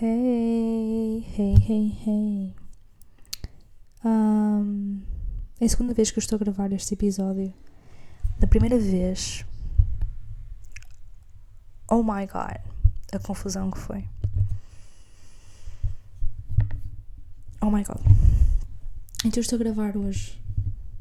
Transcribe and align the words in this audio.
Hey, 0.00 1.26
hey, 1.36 1.56
hey, 1.56 1.88
hey. 2.06 2.54
Um, 4.04 5.02
é 5.60 5.64
a 5.64 5.68
segunda 5.68 5.92
vez 5.92 6.12
que 6.12 6.18
eu 6.18 6.20
estou 6.20 6.36
a 6.36 6.38
gravar 6.38 6.72
este 6.72 6.94
episódio. 6.94 7.52
Da 8.38 8.46
primeira 8.46 8.78
vez. 8.78 9.44
Oh 11.90 12.04
my 12.04 12.28
god, 12.28 12.60
a 13.12 13.18
confusão 13.18 13.72
que 13.72 13.78
foi. 13.78 14.08
Oh 17.60 17.68
my 17.68 17.82
god. 17.82 17.98
Então 19.24 19.40
eu 19.40 19.42
estou 19.42 19.56
a 19.56 19.58
gravar 19.58 19.96
hoje. 19.96 20.40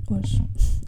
Hoje. 0.09 0.43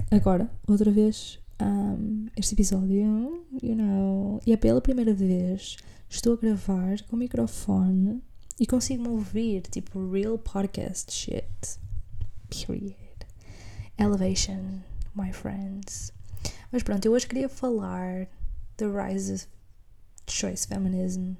Agora, 0.10 0.50
outra 0.68 0.90
vez. 0.90 1.40
Um, 1.62 2.28
este 2.38 2.54
episódio, 2.54 3.46
you 3.62 3.76
know. 3.76 4.40
E 4.46 4.54
é 4.54 4.58
pela 4.58 4.82
primeira 4.82 5.14
vez 5.14 5.78
estou 6.10 6.34
a 6.34 6.38
gravar 6.38 7.02
com 7.04 7.16
o 7.16 7.20
microfone 7.20 8.24
e 8.60 8.66
consigo 8.66 9.04
me 9.04 9.10
ouvir, 9.10 9.62
tipo, 9.64 10.10
real 10.10 10.38
podcast 10.38 11.12
shit. 11.12 11.80
Period. 12.50 13.26
Elevation, 13.98 14.82
my 15.16 15.34
friends. 15.34 16.14
Mas 16.72 16.84
pronto, 16.84 17.06
eu 17.06 17.12
hoje 17.14 17.28
queria 17.28 17.50
falar 17.50 18.28
the 18.78 18.86
rise 18.86 19.34
of 19.34 19.48
choice 20.28 20.66
feminism 20.66 21.34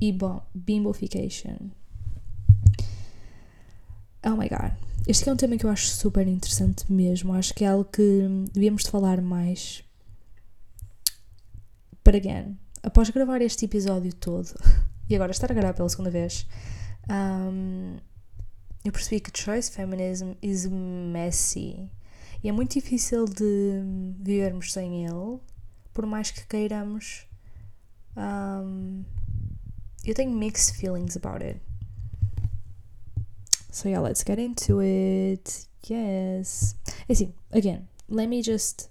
e 0.00 0.12
bom, 0.12 0.42
bimbofication. 0.54 1.70
Oh 4.26 4.36
my 4.36 4.48
god. 4.48 4.72
Este 5.06 5.28
é 5.28 5.32
um 5.32 5.36
tema 5.36 5.58
que 5.58 5.66
eu 5.66 5.70
acho 5.70 5.86
super 5.86 6.26
interessante 6.26 6.90
mesmo. 6.90 7.34
Acho 7.34 7.52
que 7.52 7.62
é 7.62 7.68
algo 7.68 7.84
que 7.84 8.26
devíamos 8.54 8.82
de 8.84 8.90
falar 8.90 9.20
mais. 9.20 9.84
But 12.02 12.14
again, 12.14 12.58
após 12.82 13.10
gravar 13.10 13.42
este 13.42 13.66
episódio 13.66 14.14
todo, 14.14 14.48
e 15.10 15.14
agora 15.14 15.30
estar 15.30 15.50
a 15.50 15.54
gravar 15.54 15.74
pela 15.74 15.90
segunda 15.90 16.10
vez, 16.10 16.46
um, 17.10 17.98
eu 18.82 18.92
percebi 18.92 19.20
que 19.20 19.30
choice 19.38 19.70
feminism 19.70 20.32
is 20.40 20.66
messy. 20.66 21.90
E 22.42 22.48
é 22.48 22.52
muito 22.52 22.72
difícil 22.72 23.26
de 23.26 23.82
vivermos 24.18 24.72
sem 24.72 25.04
ele, 25.04 25.38
por 25.92 26.06
mais 26.06 26.30
que 26.30 26.46
queiramos. 26.46 27.26
Um, 28.16 29.04
eu 30.02 30.14
tenho 30.14 30.30
mixed 30.30 30.76
feelings 30.76 31.14
about 31.14 31.44
it. 31.44 31.60
So 33.74 33.88
yeah, 33.88 34.00
let's 34.00 34.22
get 34.22 34.38
into 34.38 34.80
it. 34.80 35.66
Yes. 35.90 36.76
Assim, 37.10 37.34
again, 37.50 37.88
let 38.08 38.28
me 38.28 38.40
just 38.40 38.88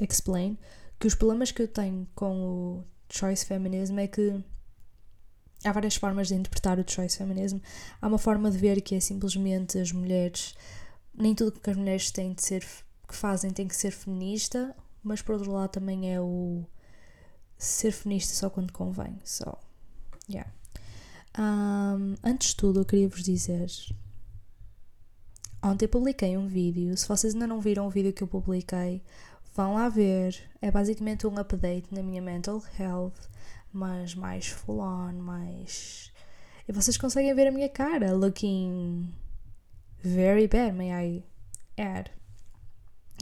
explain 0.00 0.58
que 1.00 1.08
os 1.08 1.16
problemas 1.16 1.50
que 1.50 1.62
eu 1.62 1.66
tenho 1.66 2.06
com 2.14 2.40
o 2.40 2.84
choice 3.10 3.44
feminism 3.44 3.98
é 3.98 4.06
que 4.06 4.44
há 5.64 5.72
várias 5.72 5.96
formas 5.96 6.28
de 6.28 6.36
interpretar 6.36 6.78
o 6.78 6.88
choice 6.88 7.18
feminism. 7.18 7.58
Há 8.00 8.06
uma 8.06 8.16
forma 8.16 8.48
de 8.48 8.58
ver 8.58 8.80
que 8.80 8.94
é 8.94 9.00
simplesmente 9.00 9.76
as 9.76 9.90
mulheres, 9.90 10.54
nem 11.12 11.34
tudo 11.34 11.58
que 11.58 11.70
as 11.70 11.76
mulheres 11.76 12.12
têm 12.12 12.32
de 12.32 12.44
ser, 12.44 12.64
que 13.08 13.16
fazem 13.16 13.50
tem 13.50 13.66
que 13.66 13.74
ser 13.74 13.90
feminista, 13.90 14.72
mas 15.02 15.20
por 15.20 15.34
outro 15.34 15.50
lado 15.50 15.70
também 15.70 16.14
é 16.14 16.20
o 16.20 16.64
ser 17.58 17.90
feminista 17.90 18.34
só 18.34 18.48
quando 18.48 18.72
convém. 18.72 19.18
So, 19.24 19.58
yeah. 20.30 20.48
Um, 21.38 22.14
antes 22.24 22.48
de 22.48 22.56
tudo, 22.56 22.80
eu 22.80 22.84
queria 22.84 23.08
vos 23.08 23.22
dizer. 23.22 23.70
Ontem 25.62 25.86
publiquei 25.86 26.36
um 26.36 26.46
vídeo. 26.46 26.96
Se 26.96 27.06
vocês 27.06 27.34
ainda 27.34 27.46
não 27.46 27.60
viram 27.60 27.86
o 27.86 27.90
vídeo 27.90 28.12
que 28.12 28.22
eu 28.22 28.28
publiquei, 28.28 29.02
vão 29.54 29.74
lá 29.74 29.88
ver. 29.88 30.34
É 30.60 30.70
basicamente 30.70 31.26
um 31.26 31.38
update 31.38 31.92
na 31.92 32.02
minha 32.02 32.22
mental 32.22 32.62
health, 32.78 33.28
mas 33.72 34.14
mais 34.14 34.48
full 34.48 34.80
on, 34.80 35.12
mais. 35.14 36.10
E 36.66 36.72
vocês 36.72 36.96
conseguem 36.96 37.34
ver 37.34 37.48
a 37.48 37.52
minha 37.52 37.68
cara 37.68 38.12
looking 38.12 39.12
very 40.02 40.48
bad, 40.48 40.72
may 40.72 40.90
I 40.90 41.24
add. 41.76 42.10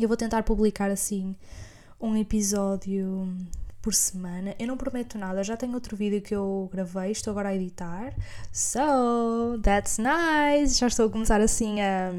Eu 0.01 0.07
vou 0.07 0.17
tentar 0.17 0.45
publicar 0.45 0.91
assim 0.91 1.35
um 2.01 2.17
episódio 2.17 3.37
por 3.89 3.95
semana. 3.95 4.55
Eu 4.59 4.67
não 4.67 4.77
prometo 4.77 5.17
nada, 5.17 5.43
já 5.43 5.57
tenho 5.57 5.73
outro 5.73 5.97
vídeo 5.97 6.21
que 6.21 6.35
eu 6.35 6.69
gravei, 6.71 7.11
estou 7.11 7.31
agora 7.31 7.49
a 7.49 7.55
editar. 7.55 8.15
So, 8.53 9.59
that's 9.63 9.97
nice! 9.97 10.79
Já 10.79 10.89
estou 10.89 11.07
a 11.07 11.11
começar 11.11 11.41
assim 11.41 11.81
a 11.81 12.13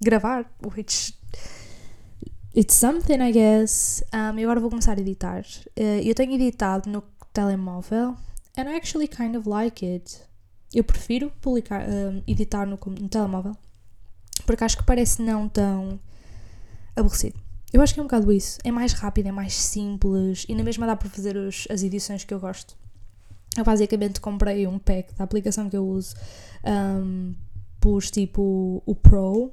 gravar, 0.00 0.50
which 0.74 1.14
it's 2.56 2.72
something, 2.72 3.18
I 3.20 3.30
guess. 3.30 4.02
Um, 4.10 4.38
e 4.38 4.42
agora 4.42 4.58
vou 4.58 4.70
começar 4.70 4.96
a 4.96 5.00
editar. 5.02 5.44
Uh, 5.78 6.00
eu 6.02 6.14
tenho 6.14 6.32
editado 6.32 6.88
no 6.88 7.04
telemóvel 7.34 8.16
and 8.56 8.70
I 8.70 8.76
actually 8.76 9.06
kind 9.06 9.36
of 9.36 9.46
like 9.46 9.84
it. 9.84 10.18
Eu 10.72 10.82
prefiro 10.82 11.30
publicar, 11.42 11.86
um, 11.86 12.22
editar 12.26 12.64
no, 12.64 12.78
no 12.86 13.08
telemóvel 13.10 13.54
porque 14.46 14.64
acho 14.64 14.78
que 14.78 14.84
parece 14.84 15.20
não 15.20 15.46
tão 15.46 16.00
aborrecido. 16.96 17.51
Eu 17.72 17.80
acho 17.80 17.94
que 17.94 18.00
é 18.00 18.02
um 18.02 18.06
bocado 18.06 18.30
isso. 18.30 18.58
É 18.62 18.70
mais 18.70 18.92
rápido, 18.92 19.28
é 19.28 19.32
mais 19.32 19.54
simples 19.54 20.44
e 20.48 20.54
na 20.54 20.62
mesma 20.62 20.86
dá 20.86 20.94
para 20.94 21.08
fazer 21.08 21.36
os, 21.36 21.66
as 21.70 21.82
edições 21.82 22.22
que 22.22 22.34
eu 22.34 22.38
gosto. 22.38 22.76
Eu 23.56 23.64
basicamente 23.64 24.20
comprei 24.20 24.66
um 24.66 24.78
pack 24.78 25.14
da 25.14 25.24
aplicação 25.24 25.68
que 25.68 25.76
eu 25.76 25.86
uso, 25.86 26.14
um, 26.64 27.34
pus 27.80 28.10
tipo 28.10 28.82
o 28.84 28.94
Pro. 28.94 29.52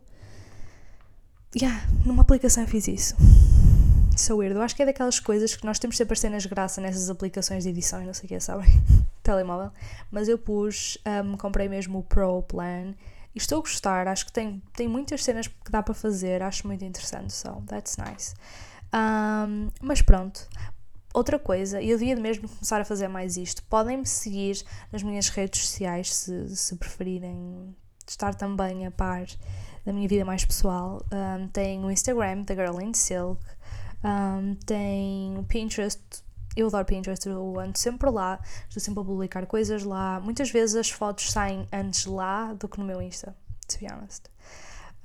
Yeah, 1.55 1.85
numa 2.05 2.21
aplicação 2.21 2.63
eu 2.63 2.69
fiz 2.69 2.87
isso. 2.87 3.15
So 4.17 4.37
weird. 4.37 4.55
Eu 4.55 4.61
acho 4.61 4.75
que 4.75 4.83
é 4.83 4.85
daquelas 4.85 5.19
coisas 5.19 5.55
que 5.55 5.65
nós 5.65 5.79
temos 5.79 5.95
sempre 5.95 6.13
as 6.13 6.19
cenas 6.19 6.43
de 6.43 6.49
graça 6.49 6.81
nessas 6.81 7.09
aplicações 7.09 7.63
de 7.63 7.69
edição 7.69 8.01
e 8.01 8.05
não 8.05 8.13
sei 8.13 8.25
o 8.25 8.27
que, 8.27 8.39
sabem? 8.39 8.67
Telemóvel. 9.23 9.71
Mas 10.11 10.27
eu 10.27 10.37
pus, 10.37 10.97
um, 11.25 11.37
comprei 11.37 11.69
mesmo 11.69 11.99
o 11.99 12.03
Pro 12.03 12.41
Plan 12.43 12.93
e 13.33 13.37
estou 13.37 13.59
a 13.59 13.61
gostar, 13.61 14.07
acho 14.07 14.25
que 14.25 14.31
tem, 14.31 14.61
tem 14.73 14.87
muitas 14.87 15.23
cenas 15.23 15.47
que 15.47 15.71
dá 15.71 15.83
para 15.83 15.93
fazer, 15.93 16.41
acho 16.41 16.65
muito 16.67 16.83
interessante, 16.83 17.33
so 17.33 17.63
that's 17.67 17.97
nice. 17.97 18.33
Um, 18.93 19.69
mas 19.81 20.01
pronto, 20.01 20.47
outra 21.13 21.37
coisa, 21.37 21.81
eu 21.81 21.97
devia 21.97 22.15
mesmo 22.15 22.49
começar 22.49 22.81
a 22.81 22.85
fazer 22.85 23.07
mais 23.07 23.37
isto, 23.37 23.63
podem 23.63 23.97
me 23.97 24.05
seguir 24.05 24.63
nas 24.91 25.03
minhas 25.03 25.29
redes 25.29 25.61
sociais 25.61 26.13
se, 26.13 26.55
se 26.55 26.75
preferirem 26.75 27.75
estar 28.07 28.33
também 28.33 28.85
a 28.85 28.91
par 28.91 29.25
da 29.85 29.93
minha 29.93 30.07
vida 30.07 30.25
mais 30.25 30.43
pessoal. 30.43 31.03
Um, 31.11 31.47
tem 31.47 31.83
o 31.83 31.91
Instagram 31.91 32.43
da 32.43 32.55
Girl 32.55 32.81
in 32.81 32.93
Silk, 32.93 33.43
um, 34.03 34.55
tem 34.65 35.37
o 35.37 35.43
Pinterest 35.43 36.01
eu 36.55 36.67
adoro 36.67 36.85
Pinterest, 36.85 37.27
eu 37.27 37.59
ando 37.59 37.77
sempre 37.77 38.09
lá, 38.09 38.39
estou 38.67 38.81
sempre 38.81 39.01
a 39.01 39.05
publicar 39.05 39.45
coisas 39.45 39.83
lá. 39.83 40.19
Muitas 40.19 40.49
vezes 40.49 40.75
as 40.75 40.89
fotos 40.89 41.31
saem 41.31 41.67
antes 41.71 42.05
lá 42.05 42.53
do 42.53 42.67
que 42.67 42.79
no 42.79 42.85
meu 42.85 43.01
Insta, 43.01 43.35
to 43.67 43.79
be 43.79 43.87
honest. 43.91 44.23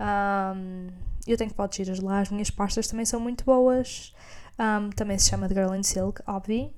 Um, 0.00 0.88
eu 1.27 1.37
tenho 1.37 1.50
fotos 1.50 1.77
giras 1.77 2.00
lá, 2.00 2.21
as 2.21 2.31
minhas 2.31 2.50
pastas 2.50 2.87
também 2.88 3.06
são 3.06 3.21
muito 3.21 3.44
boas. 3.44 4.15
Um, 4.59 4.91
também 4.91 5.19
se 5.19 5.28
chama 5.31 5.49
The 5.49 5.55
Girl 5.55 5.75
in 5.75 5.82
Silk, 5.82 6.22
óbvio. 6.27 6.72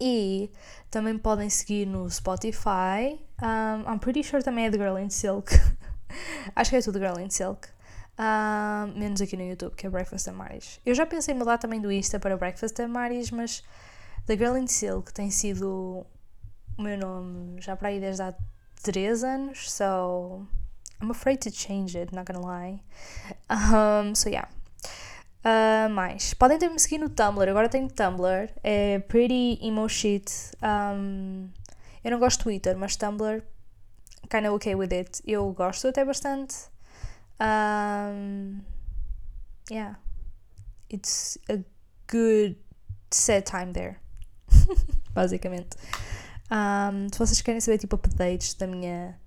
E 0.00 0.50
também 0.90 1.16
podem 1.16 1.48
seguir 1.48 1.86
no 1.86 2.10
Spotify. 2.10 3.20
Um, 3.40 3.92
I'm 3.92 3.98
pretty 3.98 4.24
sure 4.24 4.42
também 4.42 4.66
é 4.66 4.70
The 4.70 4.78
Girl 4.78 4.98
in 4.98 5.10
Silk. 5.10 5.52
Acho 6.56 6.70
que 6.70 6.76
é 6.76 6.82
tudo 6.82 6.98
Girl 6.98 7.18
in 7.18 7.30
Silk. 7.30 7.68
Uh, 8.18 8.86
menos 8.98 9.20
aqui 9.20 9.36
no 9.36 9.42
YouTube, 9.42 9.74
que 9.74 9.86
é 9.86 9.90
Breakfast 9.90 10.28
and 10.28 10.34
Maris. 10.34 10.80
Eu 10.84 10.94
já 10.94 11.06
pensei 11.06 11.34
em 11.34 11.38
mudar 11.38 11.58
também 11.58 11.80
do 11.80 11.90
Insta 11.90 12.20
para 12.20 12.36
Breakfast 12.36 12.78
and 12.80 12.88
Maris, 12.88 13.30
mas 13.30 13.64
The 14.26 14.36
Girl 14.36 14.56
in 14.56 14.66
Silk 14.66 15.12
tem 15.12 15.30
sido 15.30 16.06
o 16.78 16.82
meu 16.82 16.98
nome 16.98 17.60
já 17.60 17.74
para 17.76 17.88
aí 17.88 17.98
desde 17.98 18.22
há 18.22 18.34
3 18.82 19.24
anos, 19.24 19.70
so 19.70 20.46
I'm 21.00 21.10
afraid 21.10 21.40
to 21.40 21.50
change 21.50 21.96
it, 21.98 22.14
not 22.14 22.30
gonna 22.30 22.46
lie. 22.46 22.82
Um, 23.50 24.14
so 24.14 24.28
yeah. 24.28 24.48
Uh, 25.44 25.90
mais. 25.90 26.34
Podem 26.34 26.58
também 26.58 26.74
me 26.74 26.80
seguir 26.80 26.98
no 26.98 27.08
Tumblr, 27.08 27.48
agora 27.48 27.68
tenho 27.68 27.88
Tumblr, 27.88 28.48
é 28.62 29.00
Pretty 29.00 29.58
Emo 29.62 29.88
Shit. 29.88 30.30
Um, 30.62 31.48
eu 32.04 32.10
não 32.10 32.18
gosto 32.18 32.38
de 32.38 32.44
Twitter, 32.44 32.76
mas 32.76 32.94
Tumblr, 32.96 33.42
kinda 34.30 34.52
okay 34.52 34.74
with 34.74 34.92
it. 34.92 35.22
Eu 35.26 35.50
gosto 35.52 35.88
até 35.88 36.04
bastante. 36.04 36.71
Um, 37.42 38.62
yeah, 39.68 39.96
it's 40.88 41.38
a 41.48 41.58
good 42.06 42.54
set 43.10 43.46
time 43.46 43.72
there, 43.72 43.98
basicamente. 45.14 45.76
Um, 46.52 47.08
se 47.12 47.18
vocês 47.18 47.42
querem 47.42 47.60
saber 47.60 47.78
tipo 47.78 47.96
updates 47.96 48.54
da 48.54 48.68
minha 48.68 49.18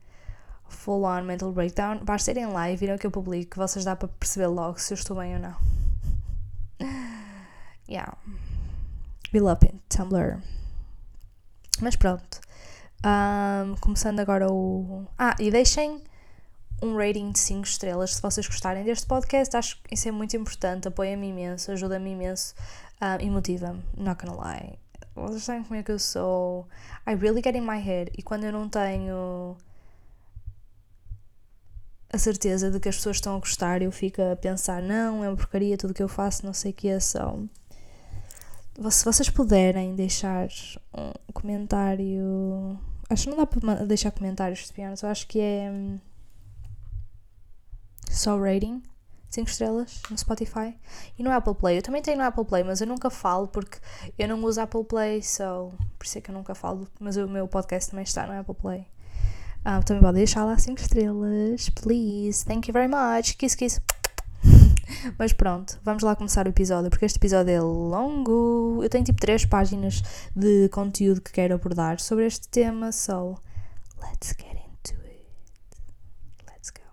full 0.70 1.04
on 1.04 1.24
mental 1.24 1.52
breakdown, 1.52 2.00
basta 2.06 2.32
irem 2.32 2.48
lá 2.48 2.72
e 2.72 2.78
viram 2.78 2.98
que 2.98 3.06
eu 3.06 3.12
publico, 3.12 3.58
vocês 3.58 3.84
dá 3.84 3.98
para 3.98 4.08
perceber 4.08 4.48
logo 4.48 4.80
se 4.80 4.94
eu 4.94 4.96
estou 4.96 5.18
bem 5.18 5.34
ou 5.34 5.42
não. 5.42 5.58
yeah. 7.90 8.18
Be 9.34 9.42
up 9.42 9.66
in 9.66 9.82
Tumblr. 9.90 10.42
Mas 11.82 11.98
pronto. 11.98 12.40
Um, 13.04 13.76
começando 13.82 14.22
agora 14.22 14.50
o. 14.50 15.06
Ah, 15.18 15.36
e 15.38 15.52
deixem 15.52 16.02
um 16.82 16.96
rating 16.98 17.32
de 17.32 17.40
5 17.40 17.64
estrelas 17.64 18.16
se 18.16 18.22
vocês 18.22 18.48
gostarem 18.48 18.84
deste 18.84 19.08
podcast. 19.08 19.56
Acho 19.56 19.82
que 19.82 19.94
isso 19.94 20.08
é 20.08 20.12
muito 20.12 20.36
importante, 20.36 20.88
apoia-me 20.88 21.30
imenso, 21.30 21.72
ajuda-me 21.72 22.12
imenso 22.12 22.54
uh, 23.02 23.22
e 23.22 23.30
motiva-me. 23.30 23.84
Not 23.98 24.26
gonna 24.26 24.42
lie. 24.42 24.80
vocês 25.16 25.44
sabem 25.44 25.64
como 25.64 25.80
é 25.80 25.84
que 25.84 25.92
eu 25.92 26.00
sou. 26.00 26.68
I 27.08 27.16
really 27.16 27.42
get 27.44 27.56
in 27.56 27.62
my 27.62 27.80
head. 27.80 28.12
E 28.18 28.22
quando 28.22 28.44
eu 28.44 28.52
não 28.52 28.70
tenho 28.70 29.58
a 32.12 32.18
certeza 32.18 32.72
de 32.72 32.80
que 32.80 32.90
as 32.90 32.96
pessoas 32.96 33.18
estão 33.18 33.36
a 33.36 33.40
gostar, 33.40 33.82
eu 33.82 33.92
fico 33.92 34.22
a 34.22 34.36
pensar, 34.36 34.82
não, 34.82 35.24
é 35.24 35.30
uma 35.30 35.36
porcaria, 35.36 35.78
tudo 35.78 35.94
que 35.94 36.04
eu 36.04 36.08
faço, 36.08 36.46
não 36.46 36.54
sei 36.54 36.72
o 36.72 36.74
que 36.74 36.88
é, 36.88 37.00
são. 37.00 37.50
Se 38.90 39.06
vocês 39.06 39.30
puderem 39.30 39.96
deixar 39.96 40.48
um 40.94 41.12
comentário. 41.34 42.78
Acho 43.10 43.24
que 43.24 43.30
não 43.30 43.38
dá 43.38 43.46
para 43.46 43.86
deixar 43.86 44.12
comentários 44.12 44.66
de 44.68 44.74
piano, 44.74 44.96
eu 45.02 45.10
acho 45.10 45.28
que 45.28 45.40
é. 45.40 45.72
Só 48.16 48.40
rating 48.40 48.82
5 49.30 49.50
estrelas 49.50 50.02
no 50.10 50.18
Spotify 50.18 50.74
e 51.20 51.24
no 51.24 51.30
Apple 51.32 51.54
Play. 51.56 51.78
Eu 51.78 51.82
também 51.82 52.02
tenho 52.02 52.18
no 52.18 52.24
Apple 52.24 52.46
Play, 52.46 52.64
mas 52.64 52.80
eu 52.80 52.88
nunca 52.88 53.10
falo 53.10 53.48
porque 53.50 53.78
eu 54.18 54.28
não 54.30 54.42
uso 54.44 54.62
Apple 54.62 54.86
Play, 54.86 55.22
so 55.22 55.74
por 56.00 56.06
isso 56.06 56.18
é 56.18 56.22
que 56.22 56.32
eu 56.32 56.34
nunca 56.34 56.56
falo. 56.56 56.88
Mas 56.98 57.18
o 57.18 57.28
meu 57.28 57.46
podcast 57.46 57.90
também 57.92 58.04
está 58.04 58.26
no 58.26 58.40
Apple 58.40 58.56
Play. 58.56 58.88
Um, 59.66 59.82
também 59.82 60.02
pode 60.02 60.16
deixar 60.16 60.46
lá 60.46 60.58
5 60.58 60.80
estrelas, 60.80 61.70
please. 61.72 62.46
Thank 62.46 62.70
you 62.70 62.74
very 62.74 62.88
much. 62.88 63.36
Kiss, 63.36 63.58
kiss. 63.58 63.82
Mas 65.20 65.34
pronto, 65.34 65.78
vamos 65.84 66.02
lá 66.02 66.16
começar 66.16 66.46
o 66.46 66.50
episódio, 66.50 66.90
porque 66.90 67.04
este 67.06 67.18
episódio 67.18 67.52
é 67.52 67.60
longo. 67.60 68.80
Eu 68.82 68.90
tenho 68.90 69.04
tipo 69.04 69.20
3 69.20 69.46
páginas 69.46 70.02
de 70.34 70.70
conteúdo 70.70 71.20
que 71.20 71.34
quero 71.34 71.56
abordar 71.56 72.00
sobre 72.00 72.26
este 72.26 72.48
tema, 72.48 72.94
so 72.94 73.36
let's 74.02 74.30
get 74.30 74.56
it. 74.56 74.66
Let's 76.48 76.70
go. 76.70 76.84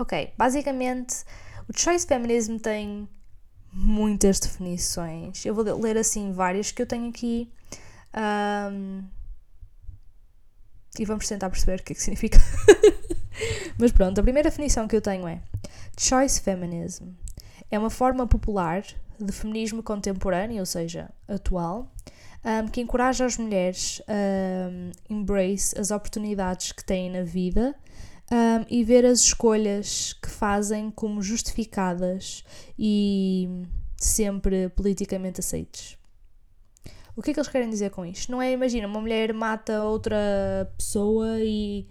Ok, 0.00 0.32
basicamente 0.34 1.26
o 1.68 1.78
choice 1.78 2.06
feminism 2.06 2.56
tem 2.56 3.06
muitas 3.70 4.40
definições. 4.40 5.44
Eu 5.44 5.54
vou 5.54 5.62
ler 5.78 5.98
assim 5.98 6.32
várias 6.32 6.72
que 6.72 6.80
eu 6.80 6.86
tenho 6.86 7.10
aqui. 7.10 7.52
Um, 8.72 9.04
e 10.98 11.04
vamos 11.04 11.28
tentar 11.28 11.50
perceber 11.50 11.80
o 11.80 11.84
que 11.84 11.92
é 11.92 11.94
que 11.94 12.00
significa. 12.00 12.38
Mas 13.78 13.92
pronto, 13.92 14.18
a 14.18 14.22
primeira 14.22 14.48
definição 14.48 14.88
que 14.88 14.96
eu 14.96 15.02
tenho 15.02 15.28
é 15.28 15.42
Choice 15.98 16.40
Feminism. 16.40 17.08
É 17.70 17.78
uma 17.78 17.90
forma 17.90 18.26
popular 18.26 18.82
de 19.18 19.32
feminismo 19.32 19.82
contemporâneo, 19.82 20.60
ou 20.60 20.66
seja, 20.66 21.10
atual, 21.28 21.92
um, 22.42 22.68
que 22.68 22.80
encoraja 22.80 23.26
as 23.26 23.36
mulheres 23.36 24.00
a 24.08 24.70
um, 24.70 24.92
embrace 25.10 25.78
as 25.78 25.90
oportunidades 25.90 26.72
que 26.72 26.82
têm 26.82 27.10
na 27.10 27.22
vida 27.22 27.76
um, 28.30 28.64
e 28.68 28.84
ver 28.84 29.04
as 29.04 29.20
escolhas 29.20 30.12
que 30.12 30.30
fazem 30.30 30.90
como 30.90 31.22
justificadas 31.22 32.44
e 32.78 33.48
sempre 33.96 34.68
politicamente 34.70 35.40
aceites. 35.40 35.98
O 37.16 37.22
que 37.22 37.32
é 37.32 37.34
que 37.34 37.40
eles 37.40 37.50
querem 37.50 37.68
dizer 37.68 37.90
com 37.90 38.06
isto? 38.06 38.30
Não 38.30 38.40
é, 38.40 38.52
imagina, 38.52 38.86
uma 38.86 39.00
mulher 39.00 39.34
mata 39.34 39.82
outra 39.82 40.72
pessoa 40.78 41.40
e 41.40 41.86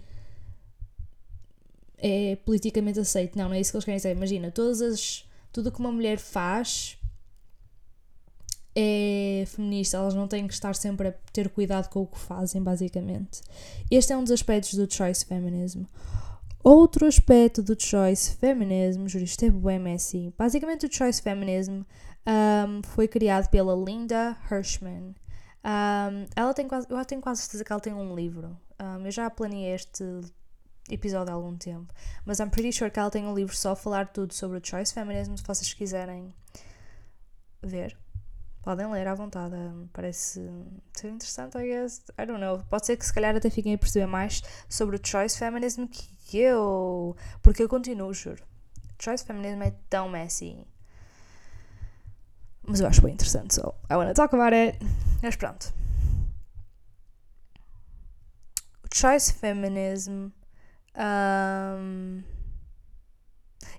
é 1.98 2.36
politicamente 2.36 2.98
aceito. 2.98 3.36
Não, 3.36 3.48
não 3.48 3.54
é 3.54 3.60
isso 3.60 3.70
que 3.70 3.76
eles 3.76 3.84
querem 3.84 3.98
dizer. 3.98 4.16
Imagina, 4.16 4.50
todas 4.50 4.80
as, 4.80 5.28
tudo 5.52 5.70
que 5.70 5.78
uma 5.78 5.92
mulher 5.92 6.18
faz 6.18 6.96
é 8.74 9.44
feminista, 9.46 9.96
elas 9.96 10.14
não 10.14 10.28
têm 10.28 10.46
que 10.46 10.54
estar 10.54 10.74
sempre 10.74 11.08
a 11.08 11.12
ter 11.32 11.48
cuidado 11.50 11.88
com 11.88 12.02
o 12.02 12.06
que 12.06 12.18
fazem, 12.18 12.62
basicamente. 12.62 13.42
Este 13.90 14.12
é 14.12 14.16
um 14.16 14.22
dos 14.22 14.32
aspectos 14.32 14.74
do 14.74 14.92
choice 14.92 15.24
feminism. 15.24 15.82
Outro 16.62 17.06
aspecto 17.06 17.62
do 17.62 17.80
choice 17.80 18.36
feminism, 18.36 19.06
juro, 19.06 19.24
é 19.24 19.50
bem 19.50 19.78
messy. 19.78 20.34
Basicamente, 20.36 20.86
o 20.86 20.92
choice 20.92 21.22
feminism 21.22 21.82
um, 22.26 22.82
foi 22.82 23.08
criado 23.08 23.48
pela 23.48 23.74
Linda 23.74 24.36
Hirschman. 24.50 25.14
Um, 25.64 26.26
ela 26.36 26.52
tem 26.52 26.68
quase, 26.68 26.86
eu 26.90 27.04
tenho 27.04 27.20
quase 27.20 27.42
certeza 27.42 27.64
que 27.64 27.72
ela 27.72 27.80
tem 27.80 27.94
um 27.94 28.14
livro. 28.14 28.58
Um, 28.78 29.06
eu 29.06 29.10
já 29.10 29.30
planeei 29.30 29.72
este 29.72 30.04
episódio 30.90 31.32
há 31.32 31.36
algum 31.36 31.56
tempo, 31.56 31.94
mas 32.26 32.40
I'm 32.40 32.50
pretty 32.50 32.72
sure 32.72 32.90
que 32.90 32.98
ela 32.98 33.10
tem 33.10 33.24
um 33.24 33.34
livro 33.34 33.56
só 33.56 33.72
a 33.72 33.76
falar 33.76 34.08
tudo 34.08 34.34
sobre 34.34 34.58
o 34.58 34.60
choice 34.62 34.92
feminism. 34.92 35.36
Se 35.36 35.44
vocês 35.44 35.72
quiserem 35.72 36.34
ver, 37.62 37.96
podem 38.62 38.90
ler 38.90 39.06
à 39.06 39.14
vontade. 39.14 39.54
Parece 39.92 40.46
ser 40.92 41.08
interessante, 41.08 41.56
I 41.56 41.66
guess. 41.66 42.02
I 42.18 42.26
don't 42.26 42.40
know. 42.40 42.62
Pode 42.68 42.86
ser 42.86 42.96
que 42.96 43.06
se 43.06 43.12
calhar 43.12 43.34
até 43.34 43.48
fiquem 43.48 43.74
a 43.74 43.78
perceber 43.78 44.06
mais 44.06 44.42
sobre 44.68 44.96
o 44.96 45.00
choice 45.02 45.38
feminism 45.38 45.86
que 45.86 46.19
eu. 46.38 47.16
Porque 47.42 47.62
eu 47.62 47.68
continuo, 47.68 48.12
juro. 48.12 48.42
Choice 48.98 49.24
feminism 49.24 49.62
é 49.62 49.72
tão 49.88 50.08
messy. 50.08 50.66
Mas 52.62 52.80
eu 52.80 52.86
acho 52.86 53.02
bem 53.02 53.14
interessante, 53.14 53.54
so 53.54 53.74
I 53.90 53.94
wanna 53.94 54.14
talk 54.14 54.34
about 54.34 54.54
it. 54.54 54.78
Mas 55.22 55.36
pronto. 55.36 55.72
O 58.84 58.88
choice 58.94 59.32
feminism. 59.32 60.30
Um, 60.94 62.22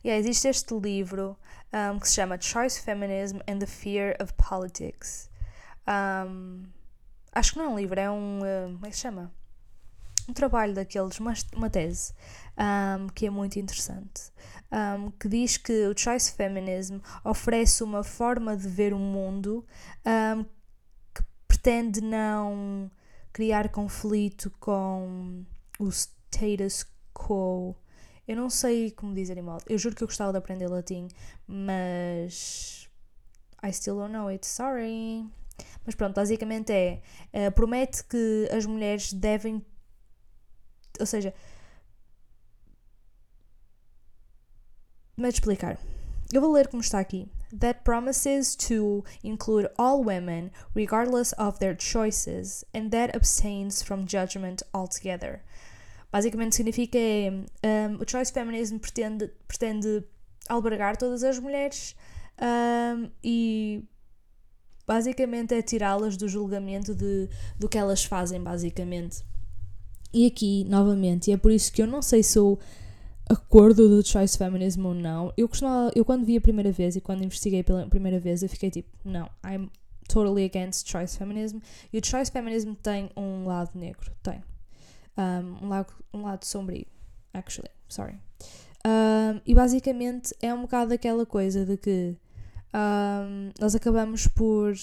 yeah, 0.03 0.17
existe 0.17 0.47
este 0.47 0.73
livro 0.73 1.37
um, 1.73 1.99
que 1.99 2.07
se 2.07 2.15
chama 2.15 2.39
Choice 2.39 2.81
Feminism 2.81 3.39
and 3.47 3.59
the 3.59 3.67
Fear 3.67 4.15
of 4.19 4.33
Politics. 4.33 5.29
Um, 5.87 6.63
acho 7.33 7.53
que 7.53 7.59
não 7.59 7.65
é 7.65 7.69
um 7.69 7.77
livro, 7.77 7.99
é 7.99 8.09
um. 8.09 8.39
Uh, 8.39 8.73
como 8.73 8.85
é 8.85 8.89
que 8.89 8.95
se 8.95 9.01
chama? 9.01 9.31
Um 10.31 10.33
trabalho 10.33 10.73
daqueles, 10.73 11.19
uma, 11.19 11.33
uma 11.53 11.69
tese 11.69 12.13
um, 12.57 13.07
que 13.07 13.25
é 13.25 13.29
muito 13.29 13.59
interessante, 13.59 14.31
um, 14.71 15.11
que 15.11 15.27
diz 15.27 15.57
que 15.57 15.87
o 15.87 15.93
choice 15.97 16.31
feminism 16.31 16.99
oferece 17.21 17.83
uma 17.83 18.01
forma 18.01 18.55
de 18.55 18.65
ver 18.65 18.93
o 18.93 18.97
mundo 18.97 19.65
um, 20.05 20.45
que 21.13 21.21
pretende 21.49 21.99
não 21.99 22.89
criar 23.33 23.67
conflito 23.67 24.49
com 24.57 25.43
o 25.77 25.89
status 25.89 26.85
quo. 27.13 27.75
Eu 28.25 28.37
não 28.37 28.49
sei 28.49 28.91
como 28.91 29.13
dizer 29.13 29.37
em 29.37 29.41
modo. 29.41 29.65
Eu 29.67 29.77
juro 29.77 29.97
que 29.97 30.01
eu 30.01 30.07
gostava 30.07 30.31
de 30.31 30.37
aprender 30.37 30.69
latim, 30.69 31.09
mas 31.45 32.89
I 33.61 33.73
still 33.73 33.97
don't 33.97 34.13
know 34.13 34.29
it. 34.29 34.47
Sorry. 34.47 35.25
Mas 35.85 35.95
pronto, 35.95 36.15
basicamente 36.15 36.71
é. 36.71 37.01
Uh, 37.33 37.51
promete 37.51 38.03
que 38.05 38.47
as 38.51 38.65
mulheres 38.65 39.11
devem. 39.11 39.65
Ou 40.99 41.05
seja, 41.05 41.33
Mas 45.21 45.35
explicar. 45.35 45.77
Eu 46.33 46.41
vou 46.41 46.51
ler 46.51 46.67
como 46.67 46.81
está 46.81 46.99
aqui. 46.99 47.29
That 47.59 47.81
promises 47.83 48.55
to 48.55 49.03
include 49.23 49.69
all 49.77 50.03
women, 50.03 50.51
regardless 50.73 51.33
of 51.37 51.59
their 51.59 51.75
choices, 51.77 52.65
and 52.73 52.89
that 52.89 53.15
abstains 53.15 53.83
from 53.83 54.07
judgment 54.07 54.63
altogether. 54.73 55.43
Basicamente 56.11 56.55
significa 56.55 56.97
um, 56.97 58.01
o 58.01 58.09
choice 58.09 58.31
feminism 58.31 58.77
pretende, 58.77 59.31
pretende 59.47 60.03
albergar 60.49 60.97
todas 60.97 61.23
as 61.23 61.37
mulheres 61.37 61.95
um, 62.41 63.11
e 63.23 63.83
basicamente 64.87 65.53
é 65.53 65.61
tirá-las 65.61 66.17
do 66.17 66.27
julgamento 66.27 66.95
de, 66.95 67.29
do 67.59 67.69
que 67.69 67.77
elas 67.77 68.03
fazem, 68.03 68.41
basicamente. 68.41 69.23
E 70.13 70.25
aqui, 70.25 70.65
novamente, 70.65 71.29
e 71.29 71.33
é 71.33 71.37
por 71.37 71.51
isso 71.51 71.71
que 71.71 71.81
eu 71.81 71.87
não 71.87 72.01
sei 72.01 72.21
se 72.21 72.37
eu 72.37 72.59
acordo 73.29 73.87
do 73.87 74.05
choice 74.05 74.37
feminism 74.37 74.85
ou 74.85 74.93
não. 74.93 75.33
Eu 75.37 75.47
costumava, 75.47 75.91
eu 75.95 76.03
quando 76.03 76.25
vi 76.25 76.35
a 76.35 76.41
primeira 76.41 76.71
vez 76.71 76.95
e 76.95 77.01
quando 77.01 77.23
investiguei 77.23 77.63
pela 77.63 77.87
primeira 77.87 78.19
vez, 78.19 78.43
eu 78.43 78.49
fiquei 78.49 78.69
tipo, 78.69 78.89
não, 79.05 79.29
I'm 79.45 79.69
totally 80.09 80.43
against 80.43 80.89
choice 80.89 81.17
feminism. 81.17 81.59
E 81.93 81.97
o 81.97 82.05
choice 82.05 82.29
feminism 82.29 82.73
tem 82.73 83.09
um 83.15 83.45
lado 83.45 83.71
negro, 83.73 84.11
tem. 84.21 84.43
Um, 85.17 85.65
um, 85.65 85.69
lado, 85.69 85.93
um 86.13 86.21
lado 86.23 86.45
sombrio, 86.45 86.85
actually, 87.33 87.71
sorry. 87.87 88.15
Um, 88.85 89.39
e 89.45 89.53
basicamente 89.53 90.35
é 90.41 90.53
um 90.53 90.61
bocado 90.61 90.93
aquela 90.93 91.25
coisa 91.25 91.65
de 91.65 91.77
que 91.77 92.17
um, 92.73 93.51
nós 93.59 93.75
acabamos 93.75 94.27
por. 94.27 94.73